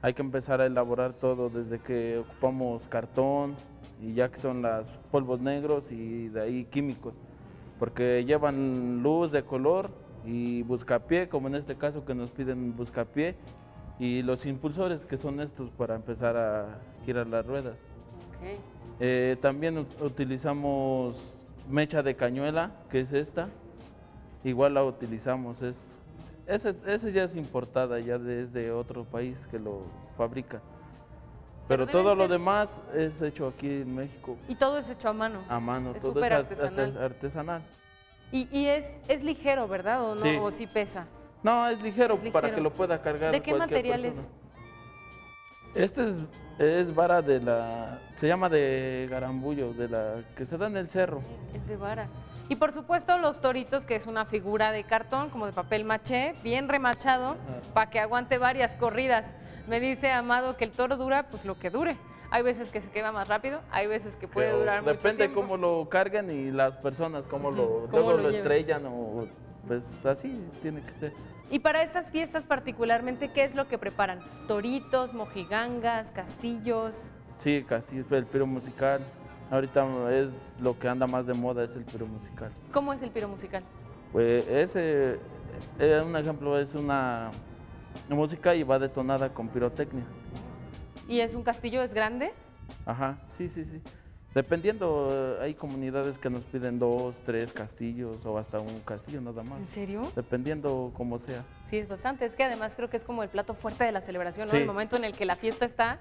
hay 0.06 0.14
que 0.14 0.22
empezar 0.22 0.62
a 0.62 0.68
elaborar 0.68 1.14
todo 1.14 1.50
desde 1.50 1.80
que 1.80 2.20
ocupamos 2.20 2.88
cartón 2.88 3.56
y 4.00 4.14
ya 4.14 4.30
que 4.30 4.38
son 4.38 4.62
los 4.62 4.86
polvos 5.10 5.42
negros 5.42 5.92
y 5.92 6.28
de 6.28 6.42
ahí 6.44 6.66
químicos, 6.66 7.16
porque 7.80 8.24
llevan 8.24 9.02
luz 9.02 9.32
de 9.32 9.42
color 9.44 9.90
y 10.24 10.62
buscapié, 10.62 11.28
como 11.28 11.48
en 11.48 11.56
este 11.56 11.74
caso 11.74 12.06
que 12.06 12.14
nos 12.14 12.30
piden 12.30 12.76
buscapié, 12.76 13.34
y 13.98 14.22
los 14.22 14.46
impulsores 14.46 15.04
que 15.06 15.18
son 15.18 15.40
estos 15.40 15.72
para 15.72 15.96
empezar 15.96 16.38
a 16.38 16.78
girar 17.04 17.26
las 17.26 17.44
ruedas. 17.44 17.76
Eh, 19.00 19.38
también 19.42 19.88
utilizamos 20.02 21.36
mecha 21.68 22.04
de 22.04 22.16
cañuela, 22.16 22.70
que 22.92 23.00
es 23.00 23.12
esta, 23.12 23.50
igual 24.44 24.76
la 24.76 24.84
utilizamos, 24.84 25.64
es 25.64 25.74
ese, 26.48 27.12
ya 27.12 27.24
es 27.24 27.36
importada, 27.36 28.00
ya 28.00 28.18
desde 28.18 28.72
otro 28.72 29.04
país 29.04 29.38
que 29.52 29.60
lo 29.60 29.84
fabrica. 30.18 30.62
Pero, 31.68 31.88
todo 31.88 32.14
lo 32.14 32.28
demás 32.28 32.70
es 32.94 33.20
hecho 33.22 33.48
aquí 33.48 33.68
en 33.68 33.96
México. 33.96 34.38
Y 34.48 34.56
todo 34.56 34.78
es 34.78 34.90
hecho 34.90 35.10
a 35.10 35.14
mano. 35.14 35.44
A 35.50 35.60
mano, 35.60 35.94
todo 35.94 36.24
es 36.24 36.32
artesanal. 36.32 36.98
artesanal. 36.98 37.64
Y, 38.32 38.68
es, 38.68 39.02
es 39.08 39.24
ligero, 39.24 39.68
¿verdad? 39.68 40.04
¿O 40.04 40.16
no? 40.16 40.44
¿O 40.44 40.52
sí 40.52 40.68
pesa? 40.68 41.08
No, 41.42 41.68
es 41.70 41.82
ligero, 41.82 42.18
para 42.32 42.54
que 42.54 42.62
lo 42.62 42.72
pueda 42.72 43.02
cargar. 43.02 43.32
¿De 43.32 43.42
qué 43.42 43.54
material 43.54 44.06
es? 44.06 44.32
Este 45.76 46.10
es, 46.10 46.16
es, 46.58 46.96
vara 46.96 47.22
de 47.22 47.42
la. 47.42 48.00
Se 48.20 48.28
llama 48.28 48.48
de 48.50 49.08
garambullo, 49.12 49.74
de 49.74 49.90
la 49.90 50.24
que 50.38 50.46
se 50.46 50.58
da 50.58 50.68
en 50.68 50.78
el 50.78 50.88
cerro. 50.88 51.22
Es 51.54 51.68
de 51.68 51.76
vara. 51.76 52.08
Y 52.48 52.56
por 52.56 52.72
supuesto 52.72 53.18
los 53.18 53.42
toritos, 53.42 53.86
que 53.86 53.96
es 53.96 54.08
una 54.08 54.26
figura 54.26 54.72
de 54.72 54.84
cartón, 54.84 55.30
como 55.30 55.48
de 55.48 55.52
papel 55.52 55.84
maché, 55.84 56.36
bien 56.44 56.70
remachado, 56.70 57.36
para 57.74 57.90
que 57.90 58.00
aguante 58.00 58.38
varias 58.38 58.76
corridas. 58.76 59.36
Me 59.68 59.80
dice 59.80 60.12
Amado 60.12 60.56
que 60.56 60.64
el 60.64 60.72
toro 60.72 60.96
dura 60.96 61.28
pues 61.30 61.44
lo 61.44 61.58
que 61.58 61.70
dure. 61.70 61.98
Hay 62.32 62.44
veces 62.44 62.70
que 62.70 62.82
se 62.82 62.90
quema 62.90 63.12
más 63.12 63.28
rápido, 63.28 63.62
hay 63.72 63.88
veces 63.88 64.16
que 64.16 64.28
puede 64.28 64.52
durar 64.52 64.82
mucho 64.82 64.98
tiempo. 64.98 65.08
Depende 65.08 65.34
cómo 65.34 65.58
lo 65.58 65.90
cargan 65.90 66.30
y 66.30 66.52
las 66.52 66.76
personas 66.78 67.24
cómo 67.30 67.52
lo, 67.52 67.88
luego 67.92 68.14
lo, 68.14 68.30
estrellan 68.30 68.86
o 68.86 69.28
pues 69.68 69.84
así 70.06 70.40
tiene 70.62 70.82
que 70.82 70.92
ser. 71.00 71.14
Y 71.50 71.60
para 71.60 71.84
estas 71.84 72.12
fiestas 72.12 72.44
particularmente, 72.44 73.32
¿qué 73.32 73.44
es 73.44 73.56
lo 73.56 73.68
que 73.68 73.78
preparan? 73.78 74.20
Toritos, 74.48 75.14
mojigangas, 75.14 76.12
castillos. 76.12 77.12
Sí, 77.40 77.64
casi 77.68 78.00
es 78.00 78.12
el 78.12 78.26
piro 78.26 78.48
musical. 78.48 79.02
Ahorita 79.52 79.86
es 80.12 80.56
lo 80.60 80.78
que 80.78 80.88
anda 80.88 81.06
más 81.06 81.28
de 81.28 81.36
moda, 81.36 81.64
es 81.64 81.76
el 81.76 81.84
piro 81.84 82.08
musical. 82.08 82.52
¿Cómo 82.72 82.94
es 82.94 83.02
el 83.04 83.12
piro 83.12 83.28
musical? 83.28 83.64
Pues 84.12 84.48
ese, 84.48 85.20
eh, 85.80 86.04
un 86.04 86.16
ejemplo, 86.16 86.58
es 86.58 86.74
una 86.74 87.30
música 88.10 88.56
y 88.56 88.64
va 88.64 88.80
detonada 88.80 89.30
con 89.30 89.48
pirotecnia. 89.50 90.04
¿Y 91.08 91.20
es 91.20 91.36
un 91.36 91.44
castillo, 91.44 91.84
es 91.84 91.94
grande? 91.94 92.34
Ajá, 92.86 93.20
sí, 93.38 93.48
sí, 93.50 93.64
sí. 93.66 93.82
Dependiendo, 94.36 95.38
hay 95.42 95.54
comunidades 95.54 96.18
que 96.18 96.30
nos 96.30 96.44
piden 96.44 96.78
dos, 96.78 97.16
tres 97.26 97.54
castillos 97.54 98.18
o 98.26 98.38
hasta 98.38 98.60
un 98.60 98.82
castillo 98.82 99.22
nada 99.22 99.44
más. 99.44 99.60
¿En 99.60 99.68
serio? 99.68 100.12
Dependiendo 100.14 100.92
cómo 100.98 101.20
sea. 101.20 101.42
Sí, 101.70 101.78
es 101.78 101.88
bastante. 101.88 102.26
Es 102.26 102.36
que 102.36 102.44
además 102.44 102.74
creo 102.76 102.90
que 102.90 102.98
es 102.98 103.06
como 103.06 103.24
el 103.24 103.30
plato 103.30 103.54
fuerte 103.54 103.86
de 103.86 103.94
la 103.94 104.02
celebración, 104.02 104.50
¿no? 104.50 104.58
El 104.58 104.66
momento 104.66 104.98
en 104.98 105.06
el 105.06 105.14
que 105.14 105.24
la 105.24 105.38
fiesta 105.38 105.64
está 105.64 106.00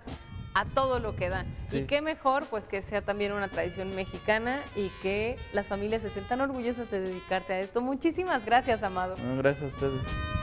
a 0.55 0.65
todo 0.65 0.99
lo 0.99 1.15
que 1.15 1.29
da. 1.29 1.45
Y 1.71 1.83
qué 1.83 2.03
mejor, 2.03 2.45
pues 2.47 2.65
que 2.65 2.83
sea 2.83 3.03
también 3.03 3.31
una 3.31 3.47
tradición 3.47 3.95
mexicana 3.95 4.61
y 4.75 4.89
que 5.01 5.37
las 5.53 5.69
familias 5.69 6.03
estén 6.03 6.25
tan 6.25 6.41
orgullosas 6.41 6.91
de 6.91 7.01
dedicarse 7.03 7.53
a 7.53 7.61
esto. 7.61 7.81
Muchísimas 7.81 8.45
gracias, 8.45 8.83
Amado. 8.83 9.15
gracias 9.39 9.63
a 9.63 9.75
ustedes. 9.75 10.34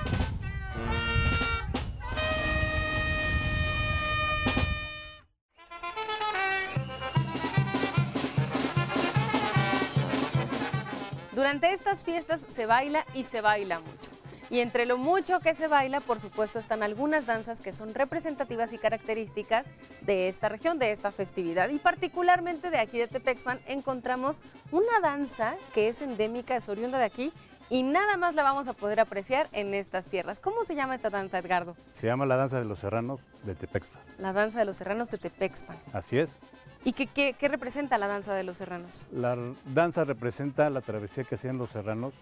Durante 11.52 11.74
estas 11.74 12.06
fiestas 12.06 12.40
se 12.50 12.66
baila 12.66 13.06
y 13.14 13.26
se 13.26 13.42
baila 13.42 13.82
mucho. 13.82 14.10
Y 14.50 14.62
entre 14.62 14.86
lo 14.86 14.98
mucho 14.98 15.42
que 15.42 15.54
se 15.54 15.68
baila, 15.68 16.00
por 16.00 16.22
supuesto, 16.22 16.60
están 16.60 16.82
algunas 16.82 17.26
danzas 17.26 17.60
que 17.60 17.74
son 17.74 17.94
representativas 17.94 18.72
y 18.72 18.78
características 18.78 19.68
de 20.00 20.30
esta 20.30 20.48
región, 20.48 20.80
de 20.80 20.94
esta 20.94 21.12
festividad. 21.12 21.68
Y 21.68 21.78
particularmente 21.78 22.70
de 22.70 22.80
aquí 22.80 23.00
de 23.00 23.08
Tepexpan 23.08 23.60
encontramos 23.68 24.42
una 24.72 25.02
danza 25.02 25.58
que 25.74 25.90
es 25.90 26.02
endémica, 26.02 26.56
es 26.56 26.70
oriunda 26.70 26.98
de 27.00 27.04
aquí 27.04 27.34
y 27.72 27.84
nada 27.84 28.18
más 28.18 28.36
la 28.36 28.44
vamos 28.44 28.68
a 28.68 28.74
poder 28.74 29.00
apreciar 29.00 29.48
en 29.54 29.74
estas 29.74 30.06
tierras. 30.06 30.42
¿Cómo 30.42 30.66
se 30.66 30.76
llama 30.76 30.94
esta 30.94 31.10
danza, 31.10 31.40
Edgardo? 31.40 31.78
Se 31.94 32.06
llama 32.06 32.26
la 32.26 32.36
danza 32.36 32.60
de 32.60 32.66
los 32.66 32.80
serranos 32.80 33.26
de 33.44 33.56
Tepexpan. 33.56 34.02
La 34.20 34.34
danza 34.34 34.60
de 34.60 34.66
los 34.66 34.76
serranos 34.76 35.10
de 35.10 35.18
Tepexpan. 35.18 35.78
Así 35.94 36.20
es. 36.20 36.38
¿Y 36.84 36.92
qué, 36.92 37.34
representa 37.40 37.98
la 37.98 38.08
danza 38.08 38.34
de 38.34 38.44
los 38.44 38.58
serranos? 38.58 39.08
La 39.14 39.38
danza 39.74 40.04
representa 40.04 40.70
la 40.70 40.82
travesía 40.82 41.24
que 41.24 41.36
hacían 41.36 41.58
los 41.58 41.70
serranos 41.70 42.14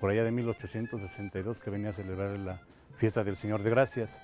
por 0.00 0.10
allá 0.10 0.24
de 0.24 0.32
1862 0.32 1.60
que 1.60 1.70
venía 1.70 1.90
a 1.90 1.92
celebrar 1.92 2.36
la 2.36 2.58
fiesta 2.96 3.22
del 3.22 3.36
Señor 3.36 3.62
de 3.62 3.70
Gracias. 3.70 4.20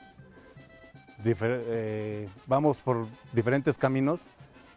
Eh, 1.24 2.28
vamos 2.48 2.78
por 2.78 3.06
diferentes 3.32 3.78
caminos, 3.78 4.22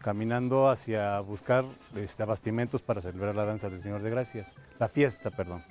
caminando 0.02 0.70
hacia 0.70 1.20
buscar 1.22 1.66
este, 1.96 2.22
abastimentos 2.22 2.84
para 2.84 3.02
celebrar 3.02 3.34
la 3.34 3.46
danza 3.46 3.72
del 3.72 3.82
Señor 3.82 4.04
de 4.04 4.12
Gracias, 4.12 4.52
la 4.78 4.88
fiesta, 4.88 5.32
perdón. 5.32 5.64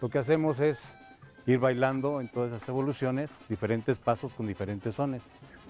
Lo 0.00 0.08
que 0.10 0.18
hacemos 0.18 0.60
es 0.60 0.96
ir 1.46 1.58
bailando 1.58 2.20
en 2.20 2.28
todas 2.28 2.52
esas 2.52 2.68
evoluciones, 2.68 3.30
diferentes 3.48 3.98
pasos 3.98 4.34
con 4.34 4.46
diferentes 4.46 4.94
sones. 4.94 5.22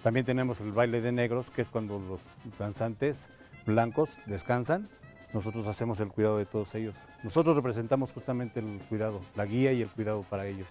También 0.02 0.26
tenemos 0.26 0.60
el 0.60 0.72
baile 0.72 1.00
de 1.00 1.12
negros, 1.12 1.50
que 1.50 1.62
es 1.62 1.68
cuando 1.68 1.98
los 1.98 2.20
danzantes 2.58 3.28
blancos 3.66 4.18
descansan. 4.26 4.88
Nosotros 5.32 5.66
hacemos 5.66 6.00
el 6.00 6.08
cuidado 6.08 6.38
de 6.38 6.46
todos 6.46 6.74
ellos. 6.74 6.94
Nosotros 7.22 7.56
representamos 7.56 8.12
justamente 8.12 8.60
el 8.60 8.80
cuidado, 8.88 9.20
la 9.34 9.44
guía 9.44 9.72
y 9.72 9.82
el 9.82 9.88
cuidado 9.88 10.22
para 10.22 10.46
ellos. 10.46 10.68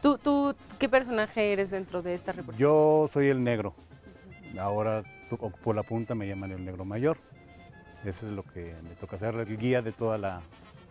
¿Tú, 0.00 0.18
tú 0.18 0.54
qué 0.78 0.88
personaje 0.88 1.52
eres 1.52 1.70
dentro 1.70 2.02
de 2.02 2.14
esta 2.14 2.32
representación? 2.32 2.58
Yo 2.58 3.08
soy 3.12 3.28
el 3.28 3.42
negro. 3.42 3.74
Ahora 4.58 5.02
ocupo 5.30 5.72
la 5.72 5.82
punta, 5.82 6.14
me 6.14 6.26
llaman 6.26 6.52
el 6.52 6.64
negro 6.64 6.84
mayor. 6.84 7.16
Eso 8.04 8.26
es 8.26 8.32
lo 8.32 8.42
que 8.42 8.74
me 8.82 8.94
toca 8.96 9.16
hacer, 9.16 9.34
el 9.34 9.56
guía 9.56 9.82
de 9.82 9.92
toda 9.92 10.18
la, 10.18 10.42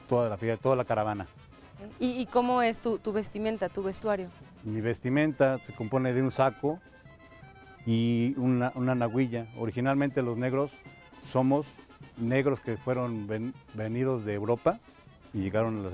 toda 0.08 0.30
la, 0.30 0.58
toda 0.58 0.76
la 0.76 0.86
caravana. 0.86 1.28
¿Y, 2.00 2.26
cómo 2.28 2.62
es 2.62 2.80
tu, 2.80 3.00
vestimenta, 3.12 3.70
tu 3.70 3.84
vestuario? 3.84 4.30
Mi 4.64 4.82
vestimenta 4.82 5.60
se 5.60 5.74
compone 5.74 6.14
de 6.14 6.22
un 6.22 6.32
saco, 6.32 6.80
y 7.86 8.34
una, 8.38 8.72
una 8.76 8.96
nahuilla. 8.96 9.48
Originalmente 9.58 10.22
los 10.22 10.38
negros 10.38 10.72
somos 11.26 11.68
negros 12.18 12.60
que 12.60 12.78
fueron 12.78 13.28
venidos 13.74 14.26
de 14.26 14.34
Europa 14.34 14.80
y 15.34 15.40
llegaron 15.40 15.90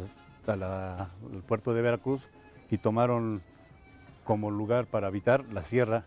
al 0.47 1.43
puerto 1.47 1.73
de 1.73 1.81
Veracruz 1.81 2.27
y 2.69 2.77
tomaron 2.77 3.41
como 4.23 4.51
lugar 4.51 4.87
para 4.87 5.07
habitar 5.07 5.45
la 5.51 5.63
sierra. 5.63 6.05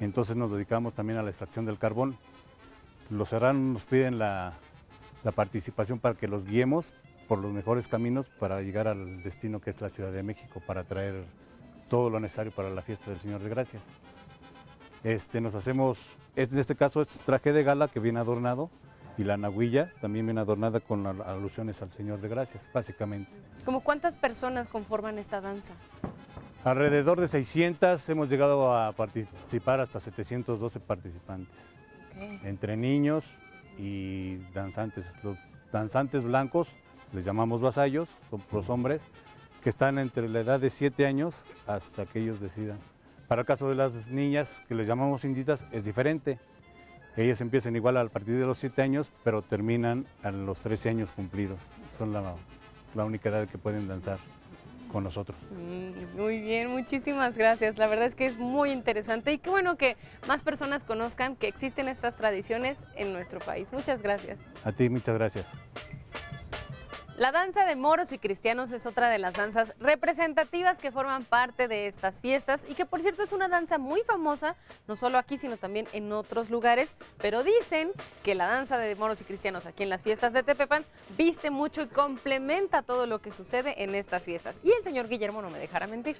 Entonces 0.00 0.36
nos 0.36 0.52
dedicamos 0.52 0.94
también 0.94 1.18
a 1.18 1.22
la 1.22 1.30
extracción 1.30 1.64
del 1.64 1.78
carbón. 1.78 2.16
Los 3.10 3.30
serranos 3.30 3.62
nos 3.62 3.86
piden 3.86 4.18
la, 4.18 4.54
la 5.22 5.32
participación 5.32 5.98
para 5.98 6.14
que 6.14 6.28
los 6.28 6.44
guiemos 6.44 6.92
por 7.32 7.38
los 7.38 7.52
mejores 7.54 7.88
caminos 7.88 8.26
para 8.38 8.60
llegar 8.60 8.88
al 8.88 9.22
destino 9.22 9.58
que 9.58 9.70
es 9.70 9.80
la 9.80 9.88
Ciudad 9.88 10.12
de 10.12 10.22
México, 10.22 10.60
para 10.66 10.84
traer 10.84 11.24
todo 11.88 12.10
lo 12.10 12.20
necesario 12.20 12.52
para 12.52 12.68
la 12.68 12.82
fiesta 12.82 13.10
del 13.10 13.20
Señor 13.20 13.40
de 13.40 13.48
Gracias. 13.48 13.82
Este, 15.02 15.40
nos 15.40 15.54
hacemos, 15.54 15.98
en 16.36 16.58
este 16.58 16.76
caso 16.76 17.00
es 17.00 17.08
traje 17.08 17.54
de 17.54 17.64
gala 17.64 17.88
que 17.88 18.00
viene 18.00 18.20
adornado 18.20 18.68
y 19.16 19.24
la 19.24 19.38
nahuilla 19.38 19.90
también 20.02 20.26
viene 20.26 20.42
adornada 20.42 20.80
con 20.80 21.06
alusiones 21.06 21.80
al 21.80 21.90
Señor 21.94 22.20
de 22.20 22.28
Gracias, 22.28 22.68
básicamente. 22.70 23.32
¿Cómo 23.64 23.80
cuántas 23.80 24.14
personas 24.14 24.68
conforman 24.68 25.18
esta 25.18 25.40
danza? 25.40 25.72
Alrededor 26.64 27.18
de 27.18 27.28
600, 27.28 28.10
hemos 28.10 28.28
llegado 28.28 28.76
a 28.76 28.92
participar 28.92 29.80
hasta 29.80 30.00
712 30.00 30.80
participantes, 30.80 31.56
entre 32.44 32.76
niños 32.76 33.24
y 33.78 34.36
danzantes. 34.52 35.10
Los 35.22 35.38
danzantes 35.72 36.24
blancos, 36.24 36.76
les 37.12 37.24
llamamos 37.24 37.60
vasallos, 37.60 38.08
son 38.30 38.42
los 38.52 38.70
hombres, 38.70 39.02
que 39.62 39.70
están 39.70 39.98
entre 39.98 40.28
la 40.28 40.40
edad 40.40 40.60
de 40.60 40.70
7 40.70 41.06
años 41.06 41.44
hasta 41.66 42.06
que 42.06 42.20
ellos 42.20 42.40
decidan. 42.40 42.78
Para 43.28 43.42
el 43.42 43.46
caso 43.46 43.68
de 43.68 43.74
las 43.74 44.08
niñas, 44.08 44.62
que 44.68 44.74
les 44.74 44.86
llamamos 44.86 45.24
inditas, 45.24 45.66
es 45.72 45.84
diferente. 45.84 46.38
Ellas 47.16 47.40
empiezan 47.40 47.76
igual 47.76 47.96
a 47.96 48.08
partir 48.08 48.38
de 48.38 48.46
los 48.46 48.58
7 48.58 48.82
años, 48.82 49.10
pero 49.22 49.42
terminan 49.42 50.06
a 50.22 50.30
los 50.30 50.60
13 50.60 50.90
años 50.90 51.12
cumplidos. 51.12 51.60
Son 51.96 52.12
la, 52.12 52.34
la 52.94 53.04
única 53.04 53.28
edad 53.28 53.48
que 53.48 53.58
pueden 53.58 53.86
danzar 53.86 54.18
con 54.92 55.04
nosotros. 55.04 55.38
Mm, 55.50 56.20
muy 56.20 56.40
bien, 56.40 56.70
muchísimas 56.70 57.36
gracias. 57.36 57.78
La 57.78 57.86
verdad 57.86 58.06
es 58.06 58.14
que 58.14 58.26
es 58.26 58.38
muy 58.38 58.70
interesante 58.70 59.32
y 59.32 59.38
qué 59.38 59.50
bueno 59.50 59.76
que 59.76 59.96
más 60.28 60.42
personas 60.42 60.84
conozcan 60.84 61.36
que 61.36 61.48
existen 61.48 61.88
estas 61.88 62.16
tradiciones 62.16 62.78
en 62.94 63.12
nuestro 63.12 63.40
país. 63.40 63.72
Muchas 63.72 64.02
gracias. 64.02 64.38
A 64.64 64.72
ti, 64.72 64.90
muchas 64.90 65.16
gracias. 65.16 65.46
La 67.22 67.30
danza 67.30 67.64
de 67.64 67.76
moros 67.76 68.12
y 68.12 68.18
cristianos 68.18 68.72
es 68.72 68.84
otra 68.84 69.08
de 69.08 69.16
las 69.20 69.34
danzas 69.34 69.74
representativas 69.78 70.80
que 70.80 70.90
forman 70.90 71.24
parte 71.24 71.68
de 71.68 71.86
estas 71.86 72.20
fiestas 72.20 72.66
y 72.68 72.74
que 72.74 72.84
por 72.84 73.00
cierto 73.00 73.22
es 73.22 73.32
una 73.32 73.46
danza 73.46 73.78
muy 73.78 74.02
famosa, 74.02 74.56
no 74.88 74.96
solo 74.96 75.18
aquí 75.18 75.36
sino 75.36 75.56
también 75.56 75.86
en 75.92 76.10
otros 76.10 76.50
lugares, 76.50 76.96
pero 77.18 77.44
dicen 77.44 77.92
que 78.24 78.34
la 78.34 78.48
danza 78.48 78.76
de 78.76 78.96
moros 78.96 79.20
y 79.20 79.24
cristianos 79.24 79.66
aquí 79.66 79.84
en 79.84 79.88
las 79.88 80.02
fiestas 80.02 80.32
de 80.32 80.42
Tepepan 80.42 80.84
viste 81.16 81.52
mucho 81.52 81.82
y 81.82 81.86
complementa 81.86 82.82
todo 82.82 83.06
lo 83.06 83.22
que 83.22 83.30
sucede 83.30 83.84
en 83.84 83.94
estas 83.94 84.24
fiestas. 84.24 84.58
Y 84.64 84.72
el 84.72 84.82
señor 84.82 85.06
Guillermo 85.06 85.42
no 85.42 85.50
me 85.50 85.60
dejará 85.60 85.86
mentir. 85.86 86.16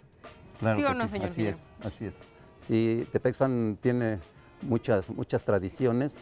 ¿Sí 0.77 0.85
o 0.85 0.95
no, 0.95 1.09
señor 1.09 1.31
Así 1.31 1.45
es, 1.45 1.73
así 1.83 2.07
es. 2.07 2.21
Sí, 2.69 3.09
Tepexpan 3.11 3.77
tiene 3.83 4.21
muchas, 4.61 5.11
muchas 5.11 5.43
tradiciones 5.43 6.15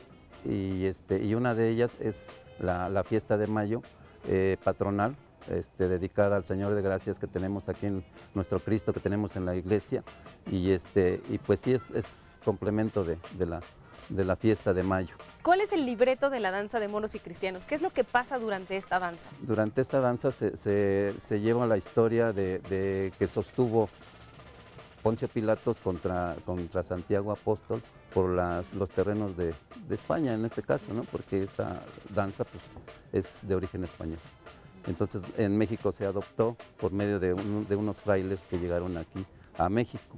y, 0.47 0.87
este, 0.87 1.23
y 1.23 1.35
una 1.35 1.55
de 1.55 1.69
ellas 1.69 1.91
es 2.01 2.29
la, 2.59 2.89
la 2.89 3.05
fiesta 3.05 3.37
de 3.37 3.47
mayo, 3.47 3.83
eh, 4.27 4.57
patronal 4.63 5.17
este, 5.49 5.89
dedicada 5.89 6.37
al 6.37 6.45
Señor 6.45 6.75
de 6.75 6.83
Gracias 6.83 7.19
que 7.19 7.27
tenemos 7.27 7.69
aquí 7.69 7.87
en 7.87 8.05
nuestro 8.35 8.61
Cristo 8.61 8.93
que 8.93 9.01
tenemos 9.01 9.37
en 9.37 9.47
la 9.47 9.57
iglesia 9.57 10.05
y, 10.51 10.71
este, 10.71 11.21
y 11.29 11.39
pues 11.39 11.61
sí 11.61 11.73
es, 11.73 12.39
complemento 12.45 13.05
de, 13.05 13.19
la, 13.47 13.61
de 14.09 14.25
la 14.25 14.35
fiesta 14.35 14.73
de 14.73 14.83
mayo. 14.83 15.15
¿Cuál 15.43 15.61
es 15.61 15.73
el 15.73 15.85
libreto 15.85 16.31
de 16.31 16.41
la 16.41 16.51
danza 16.51 16.81
de 16.81 16.89
moros 16.89 17.15
y 17.15 17.19
cristianos? 17.19 17.67
¿Qué 17.67 17.75
es 17.75 17.83
lo 17.83 17.91
que 17.91 18.03
pasa 18.03 18.39
durante 18.39 18.79
esta 18.79 18.99
danza? 18.99 19.29
Durante 19.41 19.83
esta 19.83 20.01
danza 20.01 20.33
se, 20.33 21.41
lleva 21.43 21.67
la 21.67 21.77
historia 21.77 22.33
de, 22.33 23.13
que 23.19 23.29
sostuvo 23.29 23.91
Poncio 25.03 25.29
Pilatos 25.29 25.79
contra, 25.81 26.37
contra 26.45 26.83
Santiago 26.83 27.33
Apóstol 27.33 27.83
por 28.13 28.29
los 28.29 28.91
terrenos 28.91 29.37
de, 29.37 29.55
España 29.91 30.35
en 30.35 30.45
este 30.45 30.63
caso, 30.63 30.93
¿no? 30.95 31.03
porque 31.03 31.43
esta 31.43 31.83
danza 32.15 32.45
pues, 32.45 32.63
es 33.13 33.49
de 33.49 33.57
origen 33.57 33.83
español. 33.83 34.19
Entonces 34.87 35.23
en 35.37 35.59
México 35.59 35.91
se 35.93 36.07
adoptó 36.07 36.57
por 36.79 36.93
medio 36.93 37.19
de, 37.19 37.35
unos 37.35 38.01
frailes 38.01 38.41
que 38.43 38.59
llegaron 38.59 38.97
aquí 38.97 39.25
a 39.59 39.69
México 39.69 40.17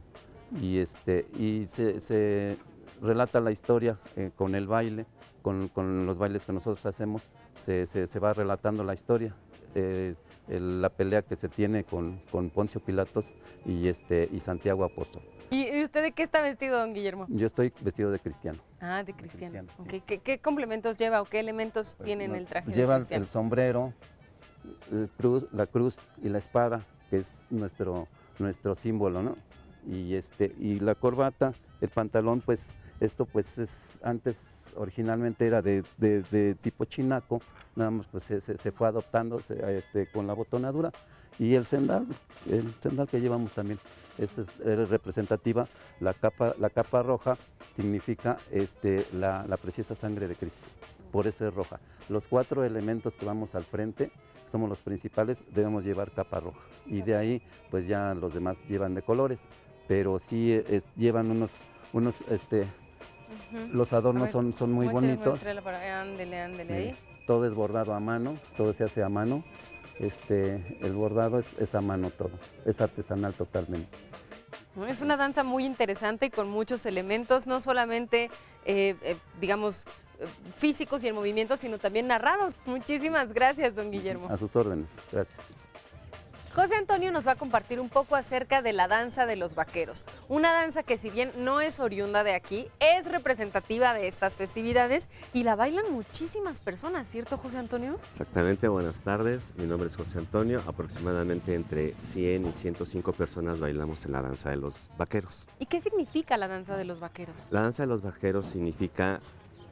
y, 0.61 0.79
este, 0.79 1.27
se, 1.67 2.59
relata 3.01 3.41
la 3.41 3.51
historia 3.51 3.99
eh, 4.17 4.31
con 4.37 4.55
el 4.55 4.67
baile, 4.67 5.07
con, 5.43 6.07
los 6.07 6.19
bailes 6.19 6.45
que 6.45 6.53
nosotros 6.53 6.85
hacemos, 6.87 7.23
se, 7.65 8.19
va 8.19 8.33
relatando 8.35 8.85
la 8.85 8.95
historia. 8.95 9.35
Eh, 9.75 10.15
la 10.49 10.89
pelea 10.91 11.23
que 11.23 11.37
se 11.37 11.49
tiene 11.49 11.85
con, 11.85 12.21
con 12.31 12.51
Poncio 12.51 12.81
Pilatos 12.81 13.33
y, 13.65 13.89
este, 13.89 14.29
y 14.33 14.41
Santiago 14.41 14.85
Apóstol. 14.85 15.23
¿Y 15.51 15.85
usted 15.85 16.03
de 16.03 16.13
qué 16.13 16.23
está 16.23 16.41
vestido, 16.41 16.79
don 16.79 16.95
Guillermo? 16.95 17.27
Yo 17.29 17.47
estoy 17.47 17.73
vestido 17.81 18.11
de 18.11 18.19
cristiano. 18.19 18.61
Ah, 18.81 19.03
de 19.05 19.13
cristiano. 19.13 19.69
¿Qué, 20.07 20.19
qué 20.19 20.39
complementos 20.39 20.97
lleva 20.97 21.21
o 21.21 21.27
qué 21.27 21.41
elementos 21.41 21.95
Pues, 21.97 22.07
tienen 22.07 22.31
no, 22.31 22.37
el 22.39 22.47
traje 22.47 22.73
Lleva 22.73 22.97
el 23.11 23.29
sombrero, 23.29 23.93
el 24.91 25.09
cruz, 25.17 25.47
la 25.53 25.67
cruz 25.67 25.99
y 26.23 26.29
la 26.31 26.39
espada, 26.39 26.85
que 27.11 27.19
es 27.19 27.47
nuestro, 27.51 28.09
nuestro 28.39 28.75
símbolo, 28.75 29.23
¿no? 29.23 29.37
Y, 29.87 30.15
este, 30.15 30.55
y 30.59 30.81
la 30.81 30.95
corbata, 30.95 31.53
el 31.81 31.89
pantalón, 31.91 32.41
pues 32.41 32.75
esto 33.01 33.27
pues 33.27 33.59
es 33.59 33.99
antes 34.03 34.67
originalmente 34.77 35.47
era 35.47 35.61
de, 35.61 35.83
de- 35.99 36.23
de 36.23 36.55
tipo 36.55 36.85
chinaco, 36.87 37.41
nada 37.77 37.91
más 37.91 38.07
pues 38.07 38.25
se, 38.25 38.41
se- 38.41 38.73
fue 38.73 38.89
adoptando 38.89 39.41
se- 39.41 39.79
este, 39.79 40.07
con 40.07 40.27
la 40.27 40.35
botonadura 40.35 40.91
y 41.39 41.55
el 41.55 41.65
sendal, 41.65 42.07
el 42.51 42.75
sendal 42.81 43.09
que 43.09 43.21
llevamos 43.21 43.53
también, 43.53 43.79
esa 44.19 44.43
es, 44.43 44.49
es 44.65 44.89
representativa, 44.89 45.67
la 46.01 46.13
capa, 46.15 46.55
la 46.59 46.69
capa 46.71 47.03
roja 47.03 47.37
significa 47.75 48.37
este, 48.51 49.07
la, 49.15 49.47
la 49.49 49.57
preciosa 49.57 49.95
sangre 49.95 50.29
de 50.29 50.35
Cristo, 50.37 50.67
por 51.11 51.27
eso 51.27 51.47
es 51.49 51.55
roja. 51.55 51.81
Los 52.09 52.27
cuatro 52.29 52.65
elementos 52.65 53.15
que 53.15 53.25
vamos 53.25 53.55
al 53.55 53.65
frente, 53.65 54.11
somos 54.51 54.69
los 54.69 54.79
principales, 54.81 55.45
debemos 55.55 55.85
llevar 55.85 56.11
capa 56.11 56.41
roja 56.41 56.61
y 56.87 57.01
de 57.01 57.17
ahí 57.17 57.43
pues 57.71 57.87
ya 57.87 58.13
los 58.15 58.35
demás 58.35 58.59
llevan 58.69 58.95
de 58.95 59.01
colores, 59.03 59.41
pero 59.89 60.19
sí 60.19 60.53
eh, 60.53 60.65
es- 60.69 60.85
llevan 60.97 61.31
unos, 61.31 61.51
unos 61.95 62.15
este, 62.31 62.67
los 63.73 63.93
adornos 63.95 64.25
ver, 64.25 64.33
son, 64.33 64.53
son 64.53 64.73
muy 64.73 64.87
bonitos. 64.93 65.41
Ándele, 66.03 66.41
ándele 66.43 66.73
ahí. 66.75 66.97
Todo 67.27 67.47
es 67.47 67.55
bordado 67.55 67.95
a 67.95 68.01
mano, 68.01 68.39
todo 68.57 68.73
se 68.73 68.85
hace 68.85 69.03
a 69.03 69.09
mano. 69.09 69.45
Este, 69.99 70.79
el 70.81 70.93
bordado 70.93 71.39
es, 71.39 71.47
es 71.59 71.75
a 71.75 71.81
mano 71.81 72.11
todo, 72.11 72.33
es 72.65 72.81
artesanal 72.81 73.35
totalmente. 73.35 73.97
Es 74.89 75.01
una 75.03 75.17
danza 75.17 75.45
muy 75.45 75.65
interesante 75.65 76.27
y 76.27 76.31
con 76.31 76.49
muchos 76.51 76.87
elementos, 76.87 77.47
no 77.47 77.61
solamente, 77.61 78.31
eh, 78.65 78.97
eh, 79.03 79.17
digamos, 79.41 79.85
físicos 80.57 81.05
y 81.05 81.09
en 81.09 81.15
movimiento, 81.15 81.57
sino 81.57 81.79
también 81.79 82.07
narrados. 82.07 82.57
Muchísimas 82.65 83.33
gracias, 83.33 83.75
don 83.75 83.91
Guillermo. 83.91 84.29
A 84.31 84.39
sus 84.39 84.55
órdenes, 84.57 84.89
gracias. 85.11 85.39
José 86.55 86.75
Antonio 86.77 87.11
nos 87.13 87.27
va 87.27 87.33
a 87.33 87.37
compartir 87.37 87.81
un 87.81 87.89
poco 87.89 88.15
acerca 88.15 88.61
de 88.61 88.75
la 88.75 88.87
danza 88.87 89.25
de 89.25 89.37
los 89.37 89.55
vaqueros, 89.55 90.05
una 90.29 90.53
danza 90.53 90.83
que 90.83 90.99
si 90.99 91.09
bien 91.09 91.33
no 91.39 91.63
es 91.63 91.81
oriunda 91.81 92.25
de 92.25 92.35
aquí, 92.35 92.69
es 92.79 93.11
representativa 93.11 93.95
de 93.95 94.07
estas 94.07 94.37
festividades 94.37 95.09
y 95.33 95.45
la 95.45 95.57
bailan 95.57 95.91
muchísimas 95.91 96.61
personas, 96.61 97.09
¿cierto 97.09 97.39
José 97.39 97.57
Antonio? 97.57 97.99
Exactamente, 98.11 98.69
buenas 98.69 99.01
tardes. 99.01 99.55
Mi 99.57 99.65
nombre 99.65 99.89
es 99.89 99.97
José 99.97 100.19
Antonio. 100.19 100.63
Aproximadamente 100.67 101.55
entre 101.55 101.95
100 102.01 102.47
y 102.47 102.53
105 102.53 103.15
personas 103.15 103.59
bailamos 103.59 104.05
en 104.05 104.13
la 104.13 104.21
danza 104.21 104.51
de 104.51 104.57
los 104.57 104.91
vaqueros. 104.99 105.49
¿Y 105.59 105.65
qué 105.65 105.81
significa 105.81 106.37
la 106.37 106.49
danza 106.49 106.77
de 106.77 106.85
los 106.85 107.01
vaqueros? 107.01 107.35
La 107.51 107.63
danza 107.63 107.85
de 107.85 107.87
los 107.87 108.03
vaqueros 108.03 108.45
significa 108.45 109.23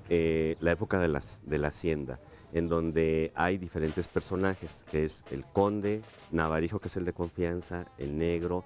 eh, 0.08 0.56
la 0.60 0.72
época 0.72 0.98
de, 0.98 1.08
las, 1.08 1.40
de 1.44 1.58
la 1.58 1.68
hacienda, 1.68 2.18
en 2.52 2.68
donde 2.68 3.32
hay 3.34 3.58
diferentes 3.58 4.08
personajes, 4.08 4.84
que 4.90 5.04
es 5.04 5.24
el 5.30 5.44
conde, 5.44 6.02
Navarijo, 6.30 6.78
que 6.78 6.88
es 6.88 6.96
el 6.96 7.04
de 7.04 7.12
confianza, 7.12 7.86
el 7.98 8.18
negro, 8.18 8.64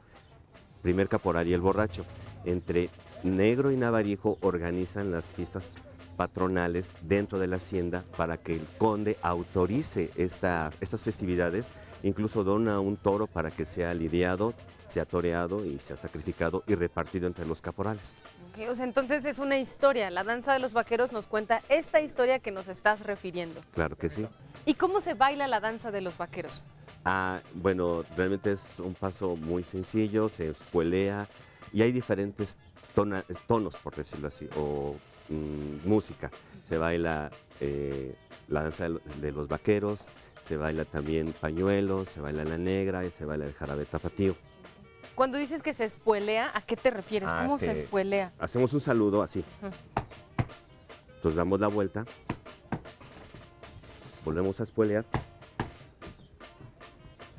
primer 0.82 1.08
caporal 1.08 1.46
y 1.48 1.52
el 1.54 1.60
borracho. 1.60 2.04
Entre 2.44 2.90
negro 3.22 3.70
y 3.70 3.76
Navarijo 3.76 4.38
organizan 4.40 5.10
las 5.10 5.32
fiestas 5.32 5.70
patronales 6.16 6.92
dentro 7.02 7.38
de 7.38 7.46
la 7.48 7.56
hacienda 7.56 8.04
para 8.16 8.36
que 8.36 8.54
el 8.54 8.66
conde 8.78 9.16
autorice 9.22 10.10
esta- 10.16 10.70
estas 10.80 11.02
festividades, 11.02 11.70
incluso 12.02 12.44
dona 12.44 12.78
un 12.80 12.96
toro 12.96 13.26
para 13.26 13.50
que 13.50 13.64
sea 13.64 13.92
lidiado, 13.94 14.54
sea 14.88 15.04
toreado 15.04 15.64
y 15.64 15.78
sea 15.78 15.96
sacrificado 15.96 16.62
y 16.66 16.74
repartido 16.74 17.26
entre 17.26 17.46
los 17.46 17.60
caporales. 17.60 18.22
Ok, 18.52 18.68
o 18.70 18.74
sea, 18.74 18.84
entonces 18.86 19.24
es 19.24 19.38
una 19.38 19.58
historia, 19.58 20.10
la 20.10 20.24
danza 20.24 20.52
de 20.52 20.58
los 20.58 20.72
vaqueros 20.74 21.12
nos 21.12 21.26
cuenta 21.26 21.62
esta 21.68 22.00
historia 22.00 22.38
que 22.38 22.50
nos 22.50 22.68
estás 22.68 23.00
refiriendo. 23.00 23.60
Claro 23.74 23.96
que 23.96 24.08
sí. 24.10 24.26
¿Y 24.66 24.74
cómo 24.74 25.00
se 25.00 25.14
baila 25.14 25.46
la 25.48 25.60
danza 25.60 25.90
de 25.90 26.00
los 26.00 26.16
vaqueros? 26.18 26.66
Ah, 27.04 27.40
bueno, 27.54 28.04
realmente 28.16 28.52
es 28.52 28.78
un 28.80 28.94
paso 28.94 29.36
muy 29.36 29.62
sencillo, 29.62 30.28
se 30.28 30.50
escuelea 30.50 31.28
y 31.72 31.82
hay 31.82 31.92
diferentes 31.92 32.56
tona- 32.94 33.24
tonos, 33.46 33.76
por 33.76 33.94
decirlo 33.94 34.28
así, 34.28 34.48
o 34.56 34.96
mm, 35.28 35.86
música. 35.88 36.30
Se 36.68 36.78
baila 36.78 37.30
eh, 37.60 38.14
la 38.48 38.62
danza 38.62 38.88
de 38.88 39.32
los 39.32 39.48
vaqueros, 39.48 40.06
se 40.46 40.56
baila 40.56 40.84
también 40.86 41.32
pañuelos, 41.38 42.08
se 42.08 42.20
baila 42.20 42.44
la 42.44 42.56
negra 42.56 43.04
y 43.04 43.10
se 43.10 43.24
baila 43.24 43.46
el 43.46 43.52
jarabe 43.54 43.84
tapatío. 43.84 44.34
Cuando 45.14 45.38
dices 45.38 45.62
que 45.62 45.72
se 45.74 45.84
espuelea, 45.84 46.50
¿a 46.54 46.62
qué 46.62 46.76
te 46.76 46.90
refieres? 46.90 47.30
Ah, 47.32 47.42
¿Cómo 47.44 47.58
se 47.58 47.70
este, 47.70 47.84
espuelea? 47.84 48.32
Hacemos 48.38 48.72
un 48.72 48.80
saludo 48.80 49.22
así. 49.22 49.44
Entonces 51.16 51.36
damos 51.36 51.60
la 51.60 51.68
vuelta, 51.68 52.04
volvemos 54.24 54.60
a 54.60 54.64
espuelear 54.64 55.04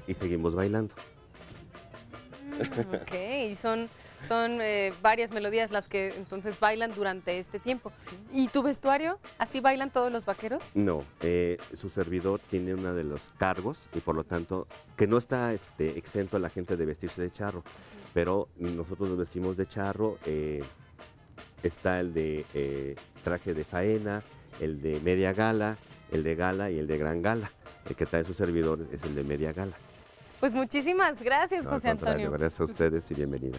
y 0.07 0.13
seguimos 0.13 0.55
bailando. 0.55 0.95
Mm, 2.43 2.95
Ok, 2.95 3.13
y 3.51 3.55
son, 3.55 3.89
son 4.27 4.59
eh, 4.61 4.93
varias 5.01 5.31
melodías 5.31 5.71
las 5.71 5.88
que 5.88 6.13
entonces 6.17 6.59
bailan 6.59 6.93
durante 6.93 7.39
este 7.39 7.59
tiempo. 7.59 7.91
¿Y 8.33 8.47
tu 8.49 8.63
vestuario? 8.63 9.19
¿Así 9.38 9.59
bailan 9.59 9.91
todos 9.91 10.11
los 10.11 10.25
vaqueros? 10.25 10.71
No, 10.73 11.03
eh, 11.21 11.57
su 11.75 11.89
servidor 11.89 12.39
tiene 12.49 12.73
uno 12.73 12.93
de 12.93 13.03
los 13.03 13.31
cargos 13.38 13.88
y 13.93 13.99
por 13.99 14.15
lo 14.15 14.23
tanto 14.23 14.67
que 14.97 15.07
no 15.07 15.17
está 15.17 15.53
este, 15.53 15.97
exento 15.97 16.38
a 16.38 16.39
la 16.39 16.49
gente 16.49 16.75
de 16.77 16.85
vestirse 16.85 17.21
de 17.21 17.31
charro, 17.31 17.63
pero 18.13 18.47
nosotros 18.57 19.09
nos 19.09 19.17
vestimos 19.17 19.57
de 19.57 19.65
charro. 19.67 20.17
eh, 20.25 20.63
está 21.63 21.99
el 21.99 22.13
de 22.13 22.45
eh, 22.53 22.95
traje 23.23 23.53
de 23.55 23.63
faena, 23.63 24.21
el 24.59 24.81
de 24.81 24.99
media 24.99 25.33
gala, 25.33 25.77
el 26.11 26.23
de 26.23 26.35
gala 26.35 26.69
y 26.69 26.77
el 26.77 26.85
de 26.88 26.97
gran 26.97 27.21
gala. 27.21 27.51
El 27.89 27.95
que 27.95 28.05
trae 28.05 28.23
su 28.23 28.33
servidor 28.33 28.88
es 28.91 29.03
el 29.03 29.15
de 29.15 29.23
media 29.23 29.51
gala. 29.53 29.75
Pues 30.39 30.53
muchísimas 30.53 31.21
gracias, 31.23 31.65
No, 31.65 31.71
José 31.71 31.89
Antonio. 31.89 32.29
gracias 32.29 32.59
a 32.59 32.63
ustedes 32.65 33.09
y 33.09 33.15
bienvenida. 33.15 33.57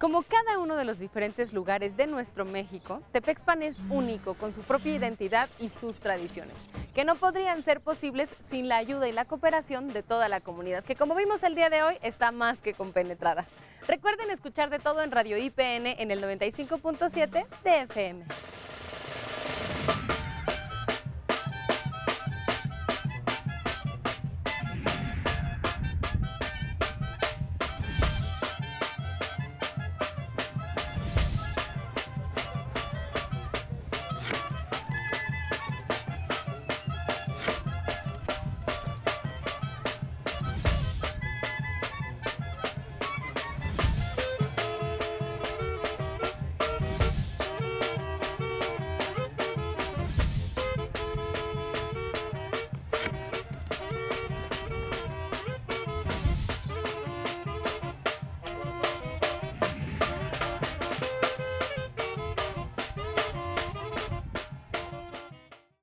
Como 0.00 0.22
cada 0.22 0.58
uno 0.58 0.76
de 0.76 0.86
los 0.86 0.98
diferentes 0.98 1.52
lugares 1.52 1.94
de 1.98 2.06
nuestro 2.06 2.46
México, 2.46 3.02
Tepexpan 3.12 3.62
es 3.62 3.76
único 3.90 4.32
con 4.32 4.54
su 4.54 4.62
propia 4.62 4.94
identidad 4.94 5.50
y 5.58 5.68
sus 5.68 6.00
tradiciones, 6.00 6.54
que 6.94 7.04
no 7.04 7.16
podrían 7.16 7.62
ser 7.62 7.82
posibles 7.82 8.30
sin 8.40 8.66
la 8.66 8.78
ayuda 8.78 9.08
y 9.08 9.12
la 9.12 9.26
cooperación 9.26 9.88
de 9.88 10.02
toda 10.02 10.30
la 10.30 10.40
comunidad, 10.40 10.84
que 10.84 10.96
como 10.96 11.14
vimos 11.14 11.42
el 11.42 11.54
día 11.54 11.68
de 11.68 11.82
hoy 11.82 11.98
está 12.00 12.32
más 12.32 12.62
que 12.62 12.72
compenetrada. 12.72 13.44
Recuerden 13.86 14.30
escuchar 14.30 14.70
de 14.70 14.78
todo 14.78 15.02
en 15.02 15.10
Radio 15.10 15.36
IPN 15.36 15.86
en 15.88 16.10
el 16.10 16.22
95.7 16.22 17.46
de 17.62 17.80
FM. 17.82 18.24